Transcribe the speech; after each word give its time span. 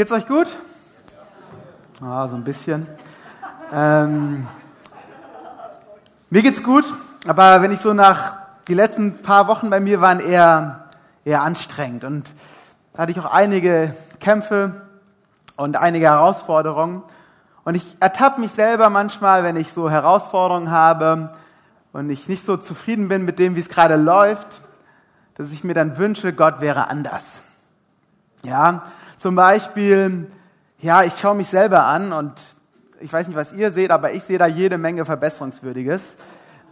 Geht's 0.00 0.12
euch 0.12 0.26
gut? 0.26 0.46
Ah, 2.00 2.26
so 2.26 2.34
ein 2.34 2.42
bisschen. 2.42 2.86
Ähm, 3.70 4.46
mir 6.30 6.40
geht's 6.40 6.62
gut, 6.62 6.86
aber 7.26 7.60
wenn 7.60 7.70
ich 7.70 7.80
so 7.80 7.92
nach 7.92 8.38
die 8.66 8.72
letzten 8.72 9.20
paar 9.20 9.46
Wochen 9.46 9.68
bei 9.68 9.78
mir 9.78 10.00
waren 10.00 10.18
eher 10.18 10.86
eher 11.22 11.42
anstrengend 11.42 12.04
und 12.04 12.34
da 12.94 13.02
hatte 13.02 13.12
ich 13.12 13.20
auch 13.20 13.30
einige 13.30 13.94
Kämpfe 14.20 14.88
und 15.56 15.76
einige 15.76 16.06
Herausforderungen 16.06 17.02
und 17.64 17.74
ich 17.74 17.98
ertappe 18.00 18.40
mich 18.40 18.52
selber 18.52 18.88
manchmal, 18.88 19.44
wenn 19.44 19.56
ich 19.56 19.70
so 19.70 19.90
Herausforderungen 19.90 20.70
habe 20.70 21.34
und 21.92 22.08
ich 22.08 22.26
nicht 22.26 22.42
so 22.42 22.56
zufrieden 22.56 23.08
bin 23.08 23.26
mit 23.26 23.38
dem, 23.38 23.54
wie 23.54 23.60
es 23.60 23.68
gerade 23.68 23.96
läuft, 23.96 24.62
dass 25.34 25.52
ich 25.52 25.62
mir 25.62 25.74
dann 25.74 25.98
wünsche, 25.98 26.32
Gott 26.32 26.62
wäre 26.62 26.88
anders. 26.88 27.42
Ja, 28.42 28.82
zum 29.20 29.34
Beispiel, 29.34 30.30
ja, 30.78 31.02
ich 31.02 31.12
schaue 31.18 31.34
mich 31.34 31.48
selber 31.48 31.84
an 31.84 32.10
und 32.14 32.32
ich 33.00 33.12
weiß 33.12 33.28
nicht, 33.28 33.36
was 33.36 33.52
ihr 33.52 33.70
seht, 33.70 33.90
aber 33.90 34.12
ich 34.12 34.24
sehe 34.24 34.38
da 34.38 34.46
jede 34.46 34.78
Menge 34.78 35.04
Verbesserungswürdiges. 35.04 36.16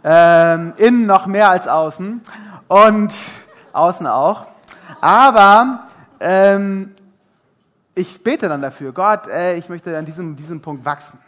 Ähm, 0.03 0.73
innen 0.77 1.05
noch 1.05 1.27
mehr 1.27 1.49
als 1.49 1.67
außen 1.67 2.21
und 2.67 3.13
außen 3.71 4.07
auch. 4.07 4.47
Aber 4.99 5.83
ähm, 6.19 6.95
ich 7.93 8.23
bete 8.23 8.49
dann 8.49 8.63
dafür, 8.63 8.93
Gott, 8.93 9.27
äh, 9.27 9.55
ich 9.55 9.69
möchte 9.69 9.95
an 9.95 10.05
diesem, 10.05 10.35
diesem 10.35 10.59
Punkt 10.59 10.83
wachsen. 10.85 11.19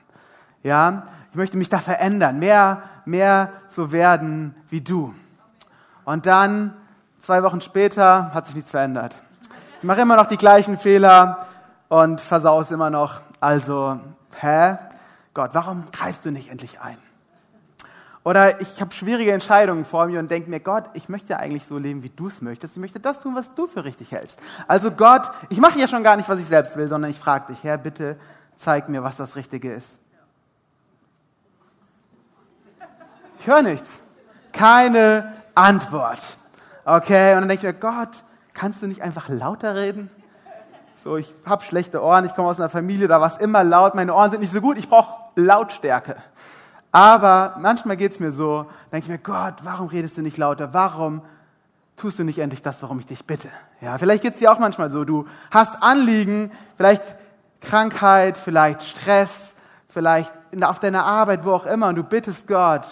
Ja, 0.64 1.04
ich 1.30 1.36
möchte 1.36 1.56
mich 1.56 1.70
da 1.70 1.78
verändern, 1.78 2.40
mehr, 2.40 2.82
mehr 3.06 3.52
so 3.68 3.92
werden 3.92 4.56
wie 4.70 4.82
du. 4.82 5.14
Und 6.04 6.26
dann, 6.26 6.74
zwei 7.20 7.44
Wochen 7.44 7.62
später, 7.62 8.34
hat 8.34 8.48
sich 8.48 8.56
nichts 8.56 8.72
verändert. 8.72 9.14
Ich 9.82 9.88
mache 9.88 10.02
immer 10.02 10.16
noch 10.16 10.28
die 10.28 10.38
gleichen 10.38 10.78
Fehler 10.78 11.48
und 11.90 12.22
versau 12.22 12.62
es 12.62 12.70
immer 12.70 12.92
noch. 12.92 13.22
Also, 13.40 14.00
hä? 14.40 14.78
Gott, 15.34 15.50
warum 15.54 15.86
greifst 15.92 16.24
du 16.24 16.30
nicht 16.30 16.52
endlich 16.52 16.80
ein? 16.82 17.00
Oder 18.24 18.62
ich 18.62 18.80
habe 18.80 18.94
schwierige 18.94 19.32
Entscheidungen 19.32 19.84
vor 19.84 20.06
mir 20.06 20.20
und 20.20 20.30
denke 20.30 20.52
mir, 20.52 20.60
Gott, 20.60 20.84
ich 20.94 21.10
möchte 21.10 21.36
eigentlich 21.38 21.66
so 21.66 21.80
leben, 21.80 22.04
wie 22.04 22.12
du 22.12 22.28
es 22.28 22.44
möchtest. 22.44 22.76
Ich 22.76 22.80
möchte 22.80 23.00
das 23.00 23.22
tun, 23.22 23.34
was 23.34 23.56
du 23.56 23.66
für 23.66 23.84
richtig 23.84 24.12
hältst. 24.12 24.40
Also 24.68 24.92
Gott, 24.92 25.24
ich 25.50 25.58
mache 25.58 25.80
ja 25.80 25.88
schon 25.88 26.04
gar 26.04 26.16
nicht, 26.16 26.30
was 26.30 26.40
ich 26.40 26.46
selbst 26.46 26.78
will, 26.78 26.88
sondern 26.88 27.10
ich 27.10 27.18
frage 27.18 27.52
dich, 27.52 27.64
Herr, 27.64 27.80
bitte 27.80 28.18
zeig 28.56 28.88
mir, 28.88 29.02
was 29.02 29.18
das 29.18 29.36
Richtige 29.36 29.74
ist. 29.74 29.98
Ich 33.40 33.48
höre 33.48 33.64
nichts. 33.64 33.90
Keine 34.52 35.34
Antwort. 35.56 36.38
Okay, 36.86 37.34
und 37.34 37.40
dann 37.40 37.50
denke 37.50 37.68
ich 37.68 37.74
mir, 37.74 37.80
Gott, 37.80 38.22
kannst 38.54 38.82
du 38.82 38.88
nicht 38.88 39.02
einfach 39.02 39.30
lauter 39.30 39.76
reden? 39.76 40.10
So, 40.96 41.18
ich 41.18 41.34
habe 41.46 41.64
schlechte 41.64 42.04
Ohren, 42.04 42.26
ich 42.26 42.36
komme 42.36 42.48
aus 42.48 42.60
einer 42.60 42.70
Familie, 42.70 43.08
da 43.08 43.20
war 43.20 43.28
es 43.28 43.38
immer 43.38 43.64
laut, 43.64 43.96
meine 43.96 44.14
Ohren 44.14 44.30
sind 44.30 44.42
nicht 44.42 44.52
so 44.52 44.62
gut, 44.62 44.78
ich 44.78 44.88
brauche 44.88 45.32
Lautstärke. 45.36 46.18
Aber 46.92 47.56
manchmal 47.60 47.98
geht 47.98 48.12
es 48.12 48.20
mir 48.20 48.32
so, 48.32 48.68
denke 48.92 49.06
ich 49.06 49.10
mir, 49.10 49.18
Gott, 49.18 49.56
warum 49.64 49.88
redest 49.88 50.18
du 50.18 50.22
nicht 50.22 50.38
lauter? 50.38 50.74
Warum 50.74 51.22
tust 51.96 52.20
du 52.20 52.24
nicht 52.24 52.40
endlich 52.40 52.62
das, 52.62 52.84
warum 52.84 53.00
ich 53.00 53.06
dich 53.06 53.26
bitte? 53.26 53.50
Ja, 53.80 53.98
vielleicht 53.98 54.22
geht 54.22 54.34
es 54.34 54.40
dir 54.40 54.52
auch 54.52 54.60
manchmal 54.60 54.90
so, 54.90 55.06
du 55.06 55.26
hast 55.50 55.82
Anliegen, 55.82 56.52
vielleicht 56.76 57.16
Krankheit, 57.62 58.38
vielleicht 58.38 58.84
Stress, 58.84 59.54
vielleicht 59.88 60.34
auf 60.62 60.80
deiner 60.80 61.06
Arbeit, 61.06 61.46
wo 61.46 61.54
auch 61.54 61.66
immer, 61.66 61.88
und 61.88 61.96
du 61.96 62.04
bittest 62.04 62.48
Gott, 62.48 62.86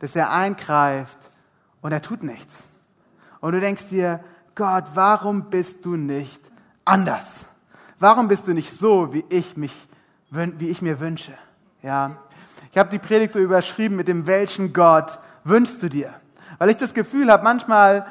dass 0.00 0.16
er 0.16 0.32
eingreift 0.32 1.18
und 1.80 1.92
er 1.92 2.02
tut 2.02 2.22
nichts. 2.22 2.68
Und 3.40 3.52
du 3.52 3.60
denkst 3.60 3.88
dir, 3.88 4.20
Gott, 4.54 4.84
warum 4.94 5.50
bist 5.50 5.84
du 5.84 5.96
nicht 5.96 6.40
anders? 6.84 7.46
Warum 7.98 8.28
bist 8.28 8.46
du 8.46 8.52
nicht 8.52 8.70
so, 8.70 9.12
wie 9.12 9.24
ich, 9.28 9.56
mich, 9.56 9.72
wie 10.30 10.68
ich 10.68 10.80
mir 10.80 11.00
wünsche? 11.00 11.32
Ja. 11.82 12.12
Ich 12.70 12.78
habe 12.78 12.88
die 12.90 12.98
Predigt 12.98 13.32
so 13.32 13.40
überschrieben 13.40 13.96
mit 13.96 14.06
dem, 14.06 14.26
welchen 14.26 14.72
Gott 14.72 15.18
wünschst 15.42 15.82
du 15.82 15.88
dir? 15.88 16.12
Weil 16.58 16.70
ich 16.70 16.76
das 16.76 16.94
Gefühl 16.94 17.32
habe, 17.32 17.42
manchmal 17.42 18.06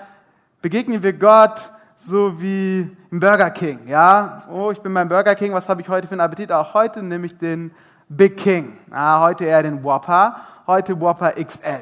begegnen 0.62 1.01
wir 1.01 1.13
Gott 1.13 1.72
so 1.97 2.41
wie 2.41 2.89
im 3.09 3.19
Burger 3.19 3.51
King. 3.51 3.88
Ja, 3.88 4.44
oh, 4.50 4.72
ich 4.72 4.79
bin 4.79 4.94
beim 4.94 5.07
Burger 5.07 5.35
King, 5.35 5.53
was 5.53 5.69
habe 5.69 5.81
ich 5.81 5.88
heute 5.88 6.07
für 6.07 6.13
einen 6.13 6.22
Appetit? 6.22 6.51
Auch 6.51 6.73
heute 6.73 7.01
nehme 7.01 7.25
ich 7.25 7.38
den 7.38 7.72
Big 8.09 8.35
King. 8.35 8.78
Ah, 8.91 9.22
heute 9.22 9.45
eher 9.45 9.63
den 9.63 9.81
Whopper, 9.81 10.35
heute 10.68 11.00
Whopper 11.00 11.31
XL. 11.31 11.79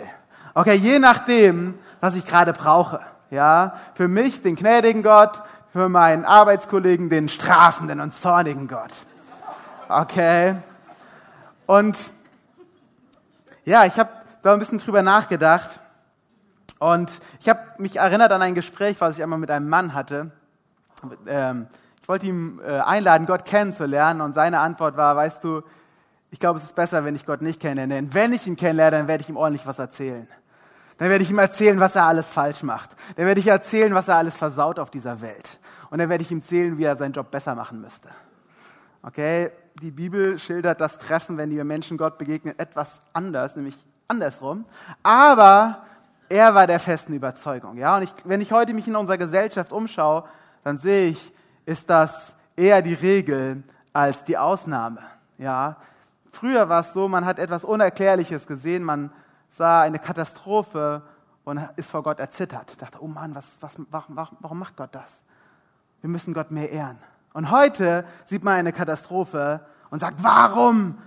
Okay, 0.53 0.75
je 0.75 0.99
nachdem, 0.99 1.75
was 1.99 2.15
ich 2.15 2.25
gerade 2.25 2.53
brauche. 2.53 2.99
Ja, 3.31 3.75
für 3.95 4.09
mich 4.09 4.41
den 4.41 4.57
gnädigen 4.57 5.03
Gott, 5.03 5.41
für 5.71 5.87
meinen 5.87 6.25
Arbeitskollegen 6.25 7.09
den 7.09 7.29
strafenden 7.29 8.01
und 8.01 8.13
zornigen 8.13 8.67
Gott. 8.67 8.91
Okay. 9.87 10.57
Und 11.65 11.97
ja, 13.63 13.85
ich 13.85 13.97
habe 13.97 14.09
da 14.41 14.51
ein 14.51 14.59
bisschen 14.59 14.79
drüber 14.79 15.01
nachgedacht 15.01 15.79
und 16.79 17.21
ich 17.39 17.47
habe 17.47 17.61
mich 17.77 17.95
erinnert 17.95 18.33
an 18.33 18.41
ein 18.41 18.53
Gespräch, 18.53 18.99
was 18.99 19.15
ich 19.15 19.23
einmal 19.23 19.39
mit 19.39 19.49
einem 19.49 19.69
Mann 19.69 19.93
hatte. 19.93 20.31
Ähm, 21.25 21.67
ich 22.01 22.09
wollte 22.09 22.25
ihn 22.25 22.59
äh, 22.67 22.79
einladen, 22.79 23.27
Gott 23.27 23.45
kennenzulernen 23.45 24.19
und 24.19 24.33
seine 24.33 24.59
Antwort 24.59 24.97
war, 24.97 25.15
weißt 25.15 25.41
du, 25.41 25.61
ich 26.31 26.39
glaube, 26.39 26.59
es 26.59 26.65
ist 26.65 26.75
besser, 26.75 27.05
wenn 27.05 27.15
ich 27.15 27.25
Gott 27.25 27.41
nicht 27.41 27.61
kenne, 27.61 27.87
denn 27.87 28.13
wenn 28.13 28.33
ich 28.33 28.45
ihn 28.45 28.57
kennenlerne, 28.57 28.97
dann 28.97 29.07
werde 29.07 29.21
ich 29.21 29.29
ihm 29.29 29.37
ordentlich 29.37 29.65
was 29.65 29.79
erzählen. 29.79 30.27
Dann 31.01 31.09
werde 31.09 31.23
ich 31.23 31.31
ihm 31.31 31.39
erzählen, 31.39 31.79
was 31.79 31.95
er 31.95 32.05
alles 32.05 32.29
falsch 32.29 32.61
macht. 32.61 32.91
Dann 33.15 33.25
werde 33.25 33.39
ich 33.39 33.47
erzählen, 33.47 33.91
was 33.95 34.07
er 34.07 34.17
alles 34.17 34.35
versaut 34.35 34.77
auf 34.77 34.91
dieser 34.91 35.19
Welt. 35.19 35.57
Und 35.89 35.97
dann 35.97 36.09
werde 36.09 36.21
ich 36.21 36.29
ihm 36.29 36.41
erzählen, 36.41 36.77
wie 36.77 36.83
er 36.83 36.95
seinen 36.95 37.13
Job 37.13 37.31
besser 37.31 37.55
machen 37.55 37.81
müsste. 37.81 38.07
Okay, 39.01 39.49
die 39.81 39.89
Bibel 39.89 40.37
schildert 40.37 40.79
das 40.79 40.99
Treffen, 40.99 41.39
wenn 41.39 41.49
die 41.49 41.63
Menschen 41.63 41.97
Gott 41.97 42.19
begegnen, 42.19 42.53
etwas 42.59 43.01
anders, 43.13 43.55
nämlich 43.55 43.83
andersrum. 44.07 44.63
Aber 45.01 45.81
er 46.29 46.53
war 46.53 46.67
der 46.67 46.79
festen 46.79 47.15
Überzeugung. 47.15 47.77
Ja, 47.77 47.97
und 47.97 48.03
ich, 48.03 48.13
wenn 48.25 48.39
ich 48.39 48.51
heute 48.51 48.75
mich 48.75 48.87
in 48.87 48.95
unserer 48.95 49.17
Gesellschaft 49.17 49.73
umschaue, 49.73 50.25
dann 50.63 50.77
sehe 50.77 51.07
ich, 51.07 51.33
ist 51.65 51.89
das 51.89 52.35
eher 52.55 52.83
die 52.83 52.93
Regel 52.93 53.63
als 53.91 54.23
die 54.23 54.37
Ausnahme. 54.37 55.01
Ja, 55.39 55.77
früher 56.31 56.69
war 56.69 56.81
es 56.81 56.93
so, 56.93 57.07
man 57.07 57.25
hat 57.25 57.39
etwas 57.39 57.63
Unerklärliches 57.63 58.45
gesehen, 58.45 58.83
man 58.83 59.11
sah 59.51 59.81
eine 59.81 59.99
Katastrophe 59.99 61.03
und 61.43 61.59
ist 61.75 61.91
vor 61.91 62.01
Gott 62.01 62.19
erzittert. 62.19 62.81
Dachte, 62.81 62.97
oh 63.01 63.07
Mann, 63.07 63.35
was, 63.35 63.57
was, 63.59 63.75
warum, 63.91 64.15
warum 64.39 64.59
macht 64.59 64.75
Gott 64.75 64.95
das? 64.95 65.21
Wir 66.01 66.09
müssen 66.09 66.33
Gott 66.33 66.49
mehr 66.49 66.71
ehren. 66.71 66.97
Und 67.33 67.51
heute 67.51 68.05
sieht 68.25 68.43
man 68.43 68.55
eine 68.55 68.73
Katastrophe 68.73 69.63
und 69.91 69.99
sagt, 69.99 70.23
warum? 70.23 70.97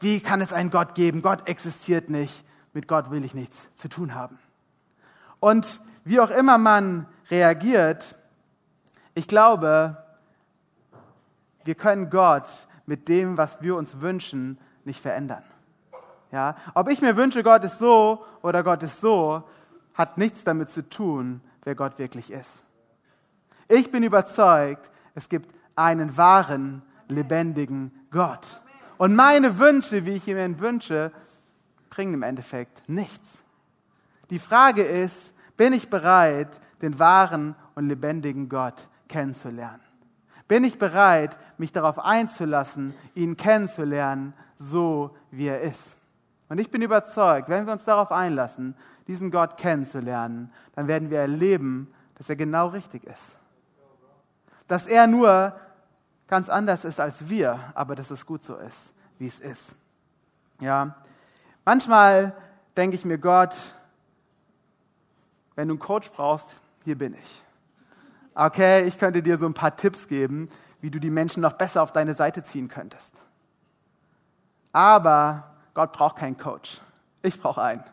Wie 0.00 0.20
kann 0.20 0.40
es 0.40 0.52
einen 0.52 0.70
Gott 0.70 0.94
geben? 0.94 1.22
Gott 1.22 1.48
existiert 1.48 2.10
nicht. 2.10 2.44
Mit 2.72 2.86
Gott 2.86 3.10
will 3.10 3.24
ich 3.24 3.34
nichts 3.34 3.68
zu 3.74 3.88
tun 3.88 4.14
haben. 4.14 4.38
Und 5.40 5.80
wie 6.04 6.20
auch 6.20 6.30
immer 6.30 6.58
man 6.58 7.06
reagiert, 7.30 8.16
ich 9.14 9.26
glaube, 9.26 9.96
wir 11.64 11.74
können 11.74 12.10
Gott 12.10 12.46
mit 12.86 13.08
dem, 13.08 13.36
was 13.36 13.60
wir 13.62 13.76
uns 13.76 14.00
wünschen, 14.00 14.58
nicht 14.84 15.00
verändern. 15.00 15.42
Ja? 16.32 16.56
Ob 16.74 16.88
ich 16.88 17.00
mir 17.00 17.16
wünsche, 17.16 17.42
Gott 17.42 17.64
ist 17.64 17.78
so 17.78 18.24
oder 18.42 18.62
Gott 18.62 18.82
ist 18.82 19.00
so, 19.00 19.42
hat 19.94 20.18
nichts 20.18 20.44
damit 20.44 20.70
zu 20.70 20.88
tun, 20.88 21.40
wer 21.64 21.74
Gott 21.74 21.98
wirklich 21.98 22.30
ist. 22.30 22.64
Ich 23.68 23.90
bin 23.90 24.02
überzeugt, 24.02 24.90
es 25.14 25.28
gibt 25.28 25.54
einen 25.76 26.16
wahren, 26.16 26.82
lebendigen 27.08 27.92
Gott. 28.10 28.62
Und 28.98 29.14
meine 29.14 29.58
Wünsche, 29.58 30.06
wie 30.06 30.14
ich 30.14 30.28
ihn 30.28 30.60
wünsche, 30.60 31.12
bringen 31.88 32.14
im 32.14 32.22
Endeffekt 32.22 32.88
nichts. 32.88 33.42
Die 34.30 34.38
Frage 34.38 34.82
ist, 34.82 35.32
bin 35.56 35.72
ich 35.72 35.90
bereit, 35.90 36.48
den 36.82 36.98
wahren 36.98 37.54
und 37.74 37.88
lebendigen 37.88 38.48
Gott 38.48 38.88
kennenzulernen? 39.08 39.80
Bin 40.48 40.64
ich 40.64 40.78
bereit, 40.78 41.38
mich 41.58 41.72
darauf 41.72 41.98
einzulassen, 41.98 42.94
ihn 43.14 43.36
kennenzulernen, 43.36 44.32
so 44.56 45.16
wie 45.30 45.48
er 45.48 45.60
ist? 45.60 45.96
Und 46.50 46.58
ich 46.58 46.70
bin 46.70 46.82
überzeugt, 46.82 47.48
wenn 47.48 47.64
wir 47.64 47.72
uns 47.72 47.84
darauf 47.84 48.10
einlassen, 48.10 48.74
diesen 49.06 49.30
Gott 49.30 49.56
kennenzulernen, 49.56 50.52
dann 50.74 50.88
werden 50.88 51.08
wir 51.08 51.20
erleben, 51.20 51.94
dass 52.16 52.28
er 52.28 52.34
genau 52.34 52.66
richtig 52.66 53.04
ist. 53.04 53.36
Dass 54.66 54.86
er 54.86 55.06
nur 55.06 55.58
ganz 56.26 56.48
anders 56.48 56.84
ist 56.84 56.98
als 56.98 57.28
wir, 57.28 57.60
aber 57.74 57.94
dass 57.94 58.10
es 58.10 58.26
gut 58.26 58.42
so 58.42 58.56
ist, 58.56 58.90
wie 59.18 59.28
es 59.28 59.38
ist. 59.38 59.76
Ja. 60.58 60.96
Manchmal 61.64 62.34
denke 62.76 62.96
ich 62.96 63.04
mir, 63.04 63.18
Gott, 63.18 63.56
wenn 65.54 65.68
du 65.68 65.74
einen 65.74 65.80
Coach 65.80 66.10
brauchst, 66.10 66.48
hier 66.84 66.98
bin 66.98 67.14
ich. 67.14 67.42
Okay, 68.34 68.86
ich 68.86 68.98
könnte 68.98 69.22
dir 69.22 69.38
so 69.38 69.46
ein 69.46 69.54
paar 69.54 69.76
Tipps 69.76 70.08
geben, 70.08 70.48
wie 70.80 70.90
du 70.90 70.98
die 70.98 71.10
Menschen 71.10 71.42
noch 71.42 71.52
besser 71.52 71.80
auf 71.80 71.92
deine 71.92 72.14
Seite 72.14 72.42
ziehen 72.42 72.66
könntest. 72.68 73.14
Aber 74.72 75.49
Gott 75.74 75.92
braucht 75.92 76.16
keinen 76.16 76.36
Coach. 76.36 76.80
Ich 77.22 77.40
brauche 77.40 77.62
einen. 77.62 77.84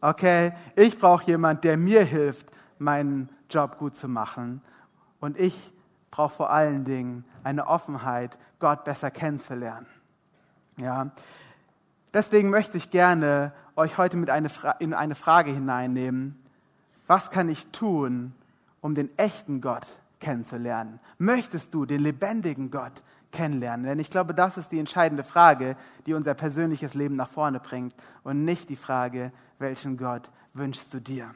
Okay? 0.00 0.52
Ich 0.76 0.98
brauche 0.98 1.24
jemanden, 1.24 1.62
der 1.62 1.76
mir 1.76 2.04
hilft, 2.04 2.46
meinen 2.78 3.28
Job 3.48 3.78
gut 3.78 3.96
zu 3.96 4.08
machen. 4.08 4.62
Und 5.20 5.38
ich 5.38 5.72
brauche 6.10 6.34
vor 6.34 6.50
allen 6.50 6.84
Dingen 6.84 7.24
eine 7.44 7.66
Offenheit, 7.66 8.38
Gott 8.58 8.84
besser 8.84 9.10
kennenzulernen. 9.10 9.86
Ja. 10.78 11.10
Deswegen 12.12 12.50
möchte 12.50 12.76
ich 12.76 12.90
gerne 12.90 13.52
euch 13.76 13.98
heute 13.98 14.16
mit 14.16 14.30
eine 14.30 14.50
in 14.78 14.94
eine 14.94 15.14
Frage 15.14 15.50
hineinnehmen. 15.52 16.42
Was 17.06 17.30
kann 17.30 17.48
ich 17.48 17.66
tun, 17.68 18.34
um 18.80 18.94
den 18.94 19.16
echten 19.18 19.60
Gott 19.60 19.98
kennenzulernen? 20.20 21.00
Möchtest 21.18 21.74
du 21.74 21.86
den 21.86 22.02
lebendigen 22.02 22.70
Gott 22.70 23.02
kennenlernen? 23.32 23.86
Denn 23.86 23.98
ich 23.98 24.10
glaube, 24.10 24.34
das 24.34 24.56
ist 24.56 24.72
die 24.72 24.78
entscheidende 24.78 25.24
Frage, 25.24 25.76
die 26.06 26.14
unser 26.14 26.34
persönliches 26.34 26.94
Leben 26.94 27.16
nach 27.16 27.28
vorne 27.28 27.60
bringt 27.60 27.94
und 28.22 28.44
nicht 28.44 28.68
die 28.68 28.76
Frage, 28.76 29.32
welchen 29.58 29.96
Gott 29.96 30.30
wünschst 30.54 30.92
du 30.94 31.00
dir? 31.00 31.34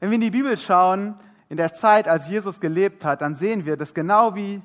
Wenn 0.00 0.10
wir 0.10 0.16
in 0.16 0.20
die 0.20 0.30
Bibel 0.30 0.56
schauen, 0.56 1.14
in 1.48 1.56
der 1.56 1.72
Zeit, 1.72 2.08
als 2.08 2.28
Jesus 2.28 2.60
gelebt 2.60 3.04
hat, 3.04 3.20
dann 3.20 3.36
sehen 3.36 3.66
wir, 3.66 3.76
dass 3.76 3.94
genau 3.94 4.34
wie 4.34 4.60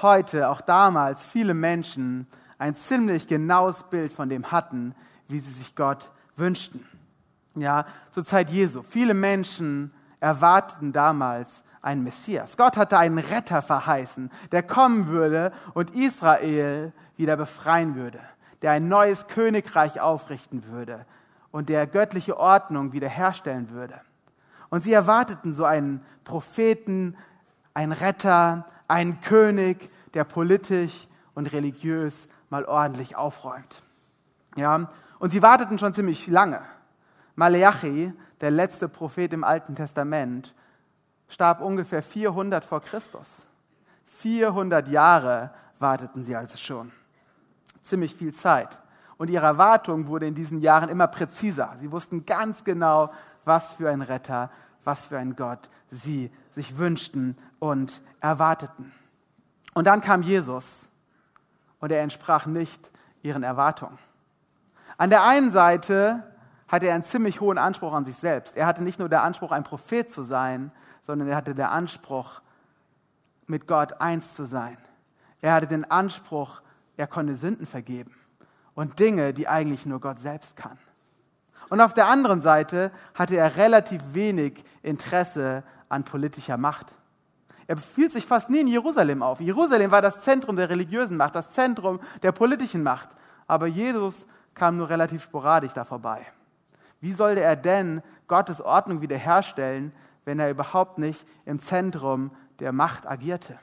heute, 0.00 0.48
auch 0.48 0.60
damals, 0.60 1.24
viele 1.24 1.54
Menschen 1.54 2.26
ein 2.58 2.74
ziemlich 2.74 3.26
genaues 3.26 3.84
Bild 3.84 4.12
von 4.12 4.28
dem 4.28 4.50
hatten, 4.50 4.94
wie 5.28 5.38
sie 5.38 5.52
sich 5.52 5.74
Gott 5.74 6.10
wünschten. 6.36 6.84
Ja, 7.54 7.86
zur 8.10 8.24
Zeit 8.24 8.50
Jesu. 8.50 8.82
Viele 8.82 9.14
Menschen 9.14 9.92
erwarteten 10.18 10.92
damals 10.92 11.62
einen 11.84 12.02
Messias. 12.02 12.56
Gott 12.56 12.76
hatte 12.76 12.98
einen 12.98 13.18
Retter 13.18 13.62
verheißen, 13.62 14.30
der 14.52 14.62
kommen 14.62 15.08
würde 15.08 15.52
und 15.74 15.90
Israel 15.90 16.92
wieder 17.16 17.36
befreien 17.36 17.94
würde, 17.94 18.20
der 18.62 18.72
ein 18.72 18.88
neues 18.88 19.26
Königreich 19.28 20.00
aufrichten 20.00 20.66
würde 20.68 21.04
und 21.50 21.68
der 21.68 21.86
göttliche 21.86 22.38
Ordnung 22.38 22.92
wiederherstellen 22.92 23.70
würde. 23.70 24.00
Und 24.70 24.82
sie 24.82 24.92
erwarteten 24.92 25.54
so 25.54 25.64
einen 25.64 26.04
Propheten, 26.24 27.16
einen 27.74 27.92
Retter, 27.92 28.66
einen 28.88 29.20
König, 29.20 29.90
der 30.14 30.24
politisch 30.24 31.06
und 31.34 31.52
religiös 31.52 32.28
mal 32.48 32.64
ordentlich 32.64 33.14
aufräumt. 33.14 33.82
Ja, 34.56 34.88
und 35.18 35.30
sie 35.30 35.42
warteten 35.42 35.78
schon 35.78 35.94
ziemlich 35.94 36.26
lange. 36.28 36.60
Maleachi, 37.36 38.12
der 38.40 38.50
letzte 38.50 38.88
Prophet 38.88 39.32
im 39.32 39.44
Alten 39.44 39.74
Testament, 39.74 40.54
starb 41.28 41.60
ungefähr 41.60 42.02
400 42.02 42.64
vor 42.64 42.80
Christus. 42.80 43.46
400 44.18 44.88
Jahre 44.88 45.50
warteten 45.78 46.22
sie 46.22 46.36
also 46.36 46.56
schon. 46.56 46.92
Ziemlich 47.82 48.14
viel 48.14 48.32
Zeit. 48.32 48.78
Und 49.16 49.30
ihre 49.30 49.46
Erwartung 49.46 50.08
wurde 50.08 50.26
in 50.26 50.34
diesen 50.34 50.60
Jahren 50.60 50.88
immer 50.88 51.06
präziser. 51.06 51.74
Sie 51.78 51.92
wussten 51.92 52.26
ganz 52.26 52.64
genau, 52.64 53.12
was 53.44 53.74
für 53.74 53.90
ein 53.90 54.02
Retter, 54.02 54.50
was 54.82 55.06
für 55.06 55.18
ein 55.18 55.36
Gott 55.36 55.70
sie 55.90 56.30
sich 56.54 56.78
wünschten 56.78 57.36
und 57.58 58.02
erwarteten. 58.20 58.92
Und 59.74 59.86
dann 59.86 60.00
kam 60.00 60.22
Jesus 60.22 60.86
und 61.80 61.92
er 61.92 62.02
entsprach 62.02 62.46
nicht 62.46 62.90
ihren 63.22 63.42
Erwartungen. 63.42 63.98
An 64.96 65.10
der 65.10 65.24
einen 65.24 65.50
Seite 65.50 66.22
hatte 66.68 66.86
er 66.86 66.94
einen 66.94 67.04
ziemlich 67.04 67.40
hohen 67.40 67.58
Anspruch 67.58 67.92
an 67.92 68.04
sich 68.04 68.16
selbst. 68.16 68.56
Er 68.56 68.66
hatte 68.66 68.82
nicht 68.82 68.98
nur 68.98 69.08
den 69.08 69.18
Anspruch, 69.18 69.52
ein 69.52 69.64
Prophet 69.64 70.10
zu 70.10 70.22
sein, 70.22 70.72
sondern 71.06 71.28
er 71.28 71.36
hatte 71.36 71.54
den 71.54 71.66
Anspruch, 71.66 72.40
mit 73.46 73.66
Gott 73.66 74.00
eins 74.00 74.34
zu 74.34 74.46
sein. 74.46 74.78
Er 75.42 75.52
hatte 75.52 75.66
den 75.66 75.90
Anspruch, 75.90 76.62
er 76.96 77.06
konnte 77.06 77.36
Sünden 77.36 77.66
vergeben 77.66 78.14
und 78.74 78.98
Dinge, 78.98 79.34
die 79.34 79.46
eigentlich 79.46 79.84
nur 79.84 80.00
Gott 80.00 80.18
selbst 80.18 80.56
kann. 80.56 80.78
Und 81.68 81.80
auf 81.80 81.94
der 81.94 82.08
anderen 82.08 82.40
Seite 82.40 82.90
hatte 83.14 83.36
er 83.36 83.56
relativ 83.56 84.02
wenig 84.12 84.64
Interesse 84.82 85.62
an 85.88 86.04
politischer 86.04 86.56
Macht. 86.56 86.94
Er 87.66 87.76
fiel 87.76 88.10
sich 88.10 88.26
fast 88.26 88.50
nie 88.50 88.60
in 88.60 88.68
Jerusalem 88.68 89.22
auf. 89.22 89.40
Jerusalem 89.40 89.90
war 89.90 90.02
das 90.02 90.20
Zentrum 90.20 90.56
der 90.56 90.68
religiösen 90.68 91.16
Macht, 91.16 91.34
das 91.34 91.50
Zentrum 91.50 92.00
der 92.22 92.32
politischen 92.32 92.82
Macht. 92.82 93.10
Aber 93.46 93.66
Jesus 93.66 94.26
kam 94.54 94.76
nur 94.76 94.88
relativ 94.88 95.22
sporadisch 95.22 95.72
da 95.72 95.84
vorbei. 95.84 96.26
Wie 97.00 97.12
sollte 97.12 97.40
er 97.40 97.56
denn 97.56 98.02
Gottes 98.28 98.60
Ordnung 98.60 99.00
wiederherstellen, 99.00 99.92
wenn 100.24 100.38
er 100.38 100.50
überhaupt 100.50 100.98
nicht 100.98 101.26
im 101.44 101.60
Zentrum 101.60 102.30
der 102.58 102.72
Macht 102.72 103.06
agierte? 103.06 103.58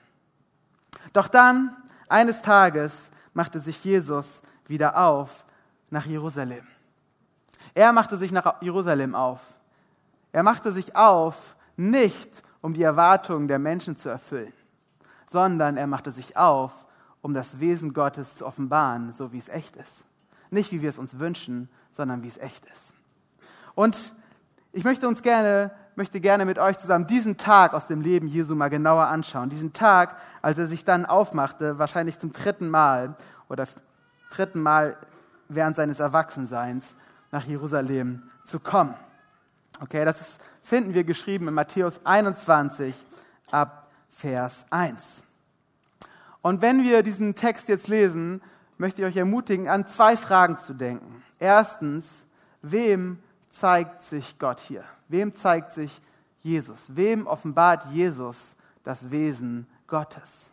Doch 1.14 1.28
dann, 1.28 1.76
eines 2.08 2.42
Tages, 2.42 3.10
machte 3.34 3.60
sich 3.60 3.84
Jesus 3.84 4.42
wieder 4.68 4.98
auf 4.98 5.46
nach 5.90 6.06
Jerusalem. 6.06 6.66
Er 7.74 7.94
machte 7.94 8.18
sich 8.18 8.32
nach 8.32 8.62
Jerusalem 8.62 9.16
auf. 9.16 9.40
Er 10.32 10.44
machte 10.44 10.72
sich 10.72 10.96
auf, 10.96 11.56
nicht 11.78 12.44
um 12.62 12.74
die 12.74 12.84
Erwartungen 12.84 13.48
der 13.48 13.60
Menschen 13.60 13.98
zu 13.98 14.10
erfüllen, 14.10 14.54
sondern 15.28 15.78
er 15.78 15.88
machte 15.88 16.12
sich 16.12 16.38
auf, 16.38 16.72
um 17.22 17.34
das 17.34 17.60
Wesen 17.60 17.94
Gottes 17.94 18.38
zu 18.38 18.46
offenbaren, 18.46 19.14
so 19.14 19.32
wie 19.32 19.38
es 19.38 19.50
echt 19.50 19.76
ist. 19.76 20.04
Nicht 20.50 20.72
wie 20.72 20.82
wir 20.82 20.90
es 20.90 21.00
uns 21.00 21.20
wünschen, 21.20 21.70
sondern 21.92 22.24
wie 22.24 22.28
es 22.28 22.38
echt 22.38 22.66
ist. 22.66 22.94
Und 23.76 24.14
ich 24.74 24.84
möchte 24.84 25.08
uns 25.08 25.22
gerne, 25.22 25.72
möchte 25.96 26.20
gerne 26.20 26.46
mit 26.46 26.58
euch 26.58 26.78
zusammen 26.78 27.08
diesen 27.08 27.38
Tag 27.38 27.74
aus 27.74 27.88
dem 27.88 28.02
Leben 28.02 28.28
Jesu 28.28 28.56
mal 28.56 28.70
genauer 28.70 29.08
anschauen. 29.08 29.50
Diesen 29.50 29.74
Tag, 29.74 30.16
als 30.42 30.58
er 30.58 30.68
sich 30.68 30.86
dann 30.86 31.06
aufmachte, 31.06 31.80
wahrscheinlich 31.80 32.20
zum 32.20 32.32
dritten 32.32 32.70
Mal 32.70 33.16
oder 33.50 33.68
dritten 34.32 34.62
Mal 34.62 34.98
während 35.50 35.76
seines 35.76 36.00
Erwachsenseins 36.00 36.94
nach 37.32 37.46
Jerusalem 37.46 38.24
zu 38.46 38.60
kommen. 38.60 38.94
Okay, 39.80 40.06
das 40.06 40.22
ist, 40.22 40.40
finden 40.62 40.94
wir 40.94 41.04
geschrieben 41.04 41.48
in 41.48 41.54
Matthäus 41.54 42.06
21 42.06 42.94
ab 43.50 43.88
Vers 44.10 44.66
1. 44.70 45.24
Und 46.42 46.62
wenn 46.62 46.84
wir 46.84 47.04
diesen 47.04 47.36
Text 47.36 47.68
jetzt 47.68 47.88
lesen, 47.88 48.42
möchte 48.78 49.02
ich 49.02 49.08
euch 49.08 49.18
ermutigen, 49.18 49.68
an 49.68 49.88
zwei 49.88 50.18
Fragen 50.18 50.58
zu 50.58 50.74
denken. 50.74 51.24
Erstens, 51.40 52.24
wem 52.62 53.20
zeigt 53.52 54.02
sich 54.02 54.40
Gott 54.40 54.60
hier? 54.60 54.84
Wem 55.08 55.34
zeigt 55.34 55.74
sich 55.74 56.02
Jesus? 56.42 56.96
Wem 56.96 57.28
offenbart 57.28 57.86
Jesus 57.92 58.56
das 58.84 59.12
Wesen 59.12 59.68
Gottes? 59.88 60.48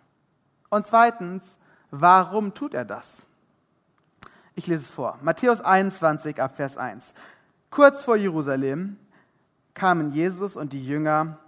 Und 0.69 0.87
zweitens, 0.87 1.57
warum 1.91 2.53
tut 2.53 2.75
er 2.75 2.85
das? 2.85 3.23
Ich 4.55 4.67
lese 4.67 4.89
vor. 4.89 5.19
Matthäus 5.23 5.61
21 5.61 6.43
ab 6.43 6.57
Vers 6.57 6.77
1. 6.77 7.15
Kurz 7.71 8.03
vor 8.03 8.17
Jerusalem 8.17 8.99
kamen 9.73 10.13
Jesus 10.13 10.57
und 10.57 10.73
die 10.73 10.85
Jünger 10.85 11.39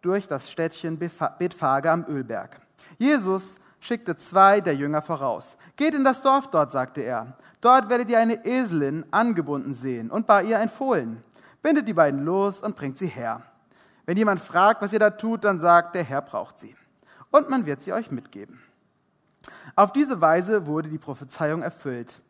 durch 0.00 0.26
das 0.26 0.50
Städtchen 0.50 0.98
Bethphage 0.98 1.90
am 1.90 2.04
Ölberg. 2.08 2.60
Jesus 2.98 3.54
schickte 3.80 4.16
zwei 4.16 4.60
der 4.60 4.74
Jünger 4.74 5.02
voraus. 5.02 5.56
Geht 5.76 5.94
in 5.94 6.04
das 6.04 6.22
Dorf 6.22 6.48
dort, 6.50 6.70
sagte 6.70 7.00
er. 7.00 7.36
Dort 7.60 7.88
werdet 7.88 8.08
ihr 8.10 8.18
eine 8.18 8.44
Eselin 8.44 9.04
angebunden 9.10 9.74
sehen 9.74 10.10
und 10.10 10.26
bei 10.26 10.44
ihr 10.44 10.58
ein 10.58 10.68
Fohlen. 10.68 11.22
Bindet 11.62 11.88
die 11.88 11.92
beiden 11.92 12.24
los 12.24 12.60
und 12.60 12.76
bringt 12.76 12.98
sie 12.98 13.08
her. 13.08 13.42
Wenn 14.06 14.16
jemand 14.16 14.40
fragt, 14.40 14.82
was 14.82 14.92
ihr 14.92 14.98
da 14.98 15.10
tut, 15.10 15.44
dann 15.44 15.58
sagt, 15.58 15.94
der 15.94 16.04
Herr 16.04 16.22
braucht 16.22 16.58
sie. 16.58 16.74
Und 17.30 17.50
man 17.50 17.66
wird 17.66 17.82
sie 17.82 17.92
euch 17.92 18.10
mitgeben. 18.10 18.60
Auf 19.76 19.92
diese 19.92 20.20
Weise 20.20 20.66
wurde 20.66 20.88
die 20.88 20.98
Prophezeiung 20.98 21.62
erfüllt. 21.62 22.22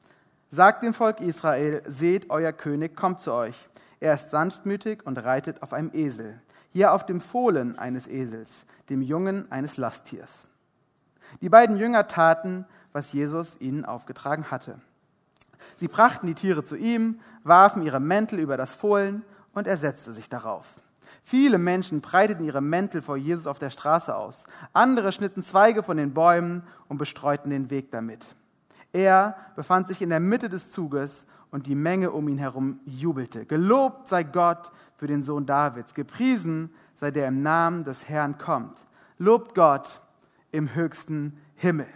Sagt 0.50 0.83
dem 0.83 0.95
Volk 0.95 1.21
Israel, 1.21 1.83
seht, 1.87 2.28
euer 2.28 2.52
König 2.52 2.97
kommt 2.97 3.21
zu 3.21 3.33
euch. 3.33 3.69
Er 4.00 4.14
ist 4.14 4.30
sanftmütig 4.30 5.07
und 5.07 5.19
reitet 5.19 5.62
auf 5.62 5.73
einem 5.73 5.90
Esel, 5.92 6.40
hier 6.73 6.92
auf 6.92 7.07
dem 7.07 7.21
Fohlen 7.21 7.78
eines 7.78 8.09
Esels, 8.09 8.64
dem 8.88 9.02
Jungen 9.02 9.50
eines 9.52 9.76
Lasttiers. 9.76 10.49
Die 11.41 11.49
beiden 11.49 11.77
Jünger 11.77 12.09
taten, 12.09 12.67
was 12.93 13.13
Jesus 13.13 13.61
ihnen 13.61 13.85
aufgetragen 13.85 14.51
hatte. 14.51 14.81
Sie 15.77 15.89
brachten 15.89 16.27
die 16.27 16.35
Tiere 16.35 16.65
zu 16.65 16.77
ihm, 16.77 17.21
warfen 17.43 17.83
ihre 17.83 18.01
Mäntel 18.01 18.39
über 18.39 18.57
das 18.57 18.75
Fohlen 18.75 19.23
und 19.55 19.67
er 19.67 19.79
setzte 19.79 20.13
sich 20.13 20.29
darauf. 20.29 20.67
Viele 21.23 21.59
Menschen 21.59 22.01
breiteten 22.01 22.45
ihre 22.45 22.61
Mäntel 22.61 23.03
vor 23.03 23.17
Jesus 23.17 23.47
auf 23.47 23.59
der 23.59 23.71
Straße 23.71 24.15
aus. 24.15 24.45
Andere 24.73 25.13
schnitten 25.13 25.43
Zweige 25.43 25.83
von 25.83 25.97
den 25.97 26.15
Bäumen 26.15 26.63
und 26.89 26.99
bestreuten 26.99 27.51
den 27.51 27.71
Weg 27.71 27.91
damit. 27.91 28.35
Er 28.93 29.37
befand 29.57 29.89
sich 29.89 30.03
in 30.03 30.11
der 30.11 30.21
Mitte 30.21 30.49
des 30.49 30.71
Zuges 30.71 31.25
und 31.51 31.67
die 31.67 31.75
Menge 31.75 32.11
um 32.11 32.29
ihn 32.29 32.39
herum 32.39 32.81
jubelte. 32.85 33.47
Gelobt 33.47 34.09
sei 34.09 34.23
Gott 34.23 34.71
für 34.97 35.07
den 35.07 35.25
Sohn 35.25 35.47
Davids, 35.47 35.95
gepriesen 35.95 36.73
sei 36.95 37.11
der 37.11 37.29
im 37.29 37.43
Namen 37.43 37.85
des 37.85 38.09
Herrn 38.09 38.39
kommt. 38.39 38.87
Lobt 39.19 39.55
Gott 39.55 40.03
im 40.52 40.75
höchsten 40.75 41.40
Himmel. 41.57 41.88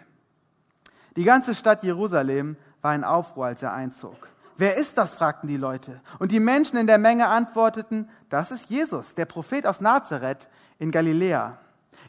Die 1.17 1.25
ganze 1.25 1.55
Stadt 1.55 1.83
Jerusalem 1.83 2.57
war 2.81 2.95
in 2.95 3.05
Aufruhr, 3.05 3.47
als 3.47 3.63
er 3.63 3.73
einzog. 3.73 4.29
Wer 4.57 4.77
ist 4.77 4.99
das? 4.99 5.15
fragten 5.15 5.49
die 5.49 5.57
Leute. 5.57 6.01
Und 6.19 6.31
die 6.31 6.41
Menschen 6.41 6.79
in 6.79 6.87
der 6.87 6.99
Menge 6.99 7.29
antworteten, 7.29 8.09
das 8.29 8.51
ist 8.51 8.71
Jesus, 8.71 9.15
der 9.15 9.25
Prophet 9.25 9.67
aus 9.67 9.81
Nazareth 9.81 10.49
in 10.79 10.91
Galiläa. 10.91 11.59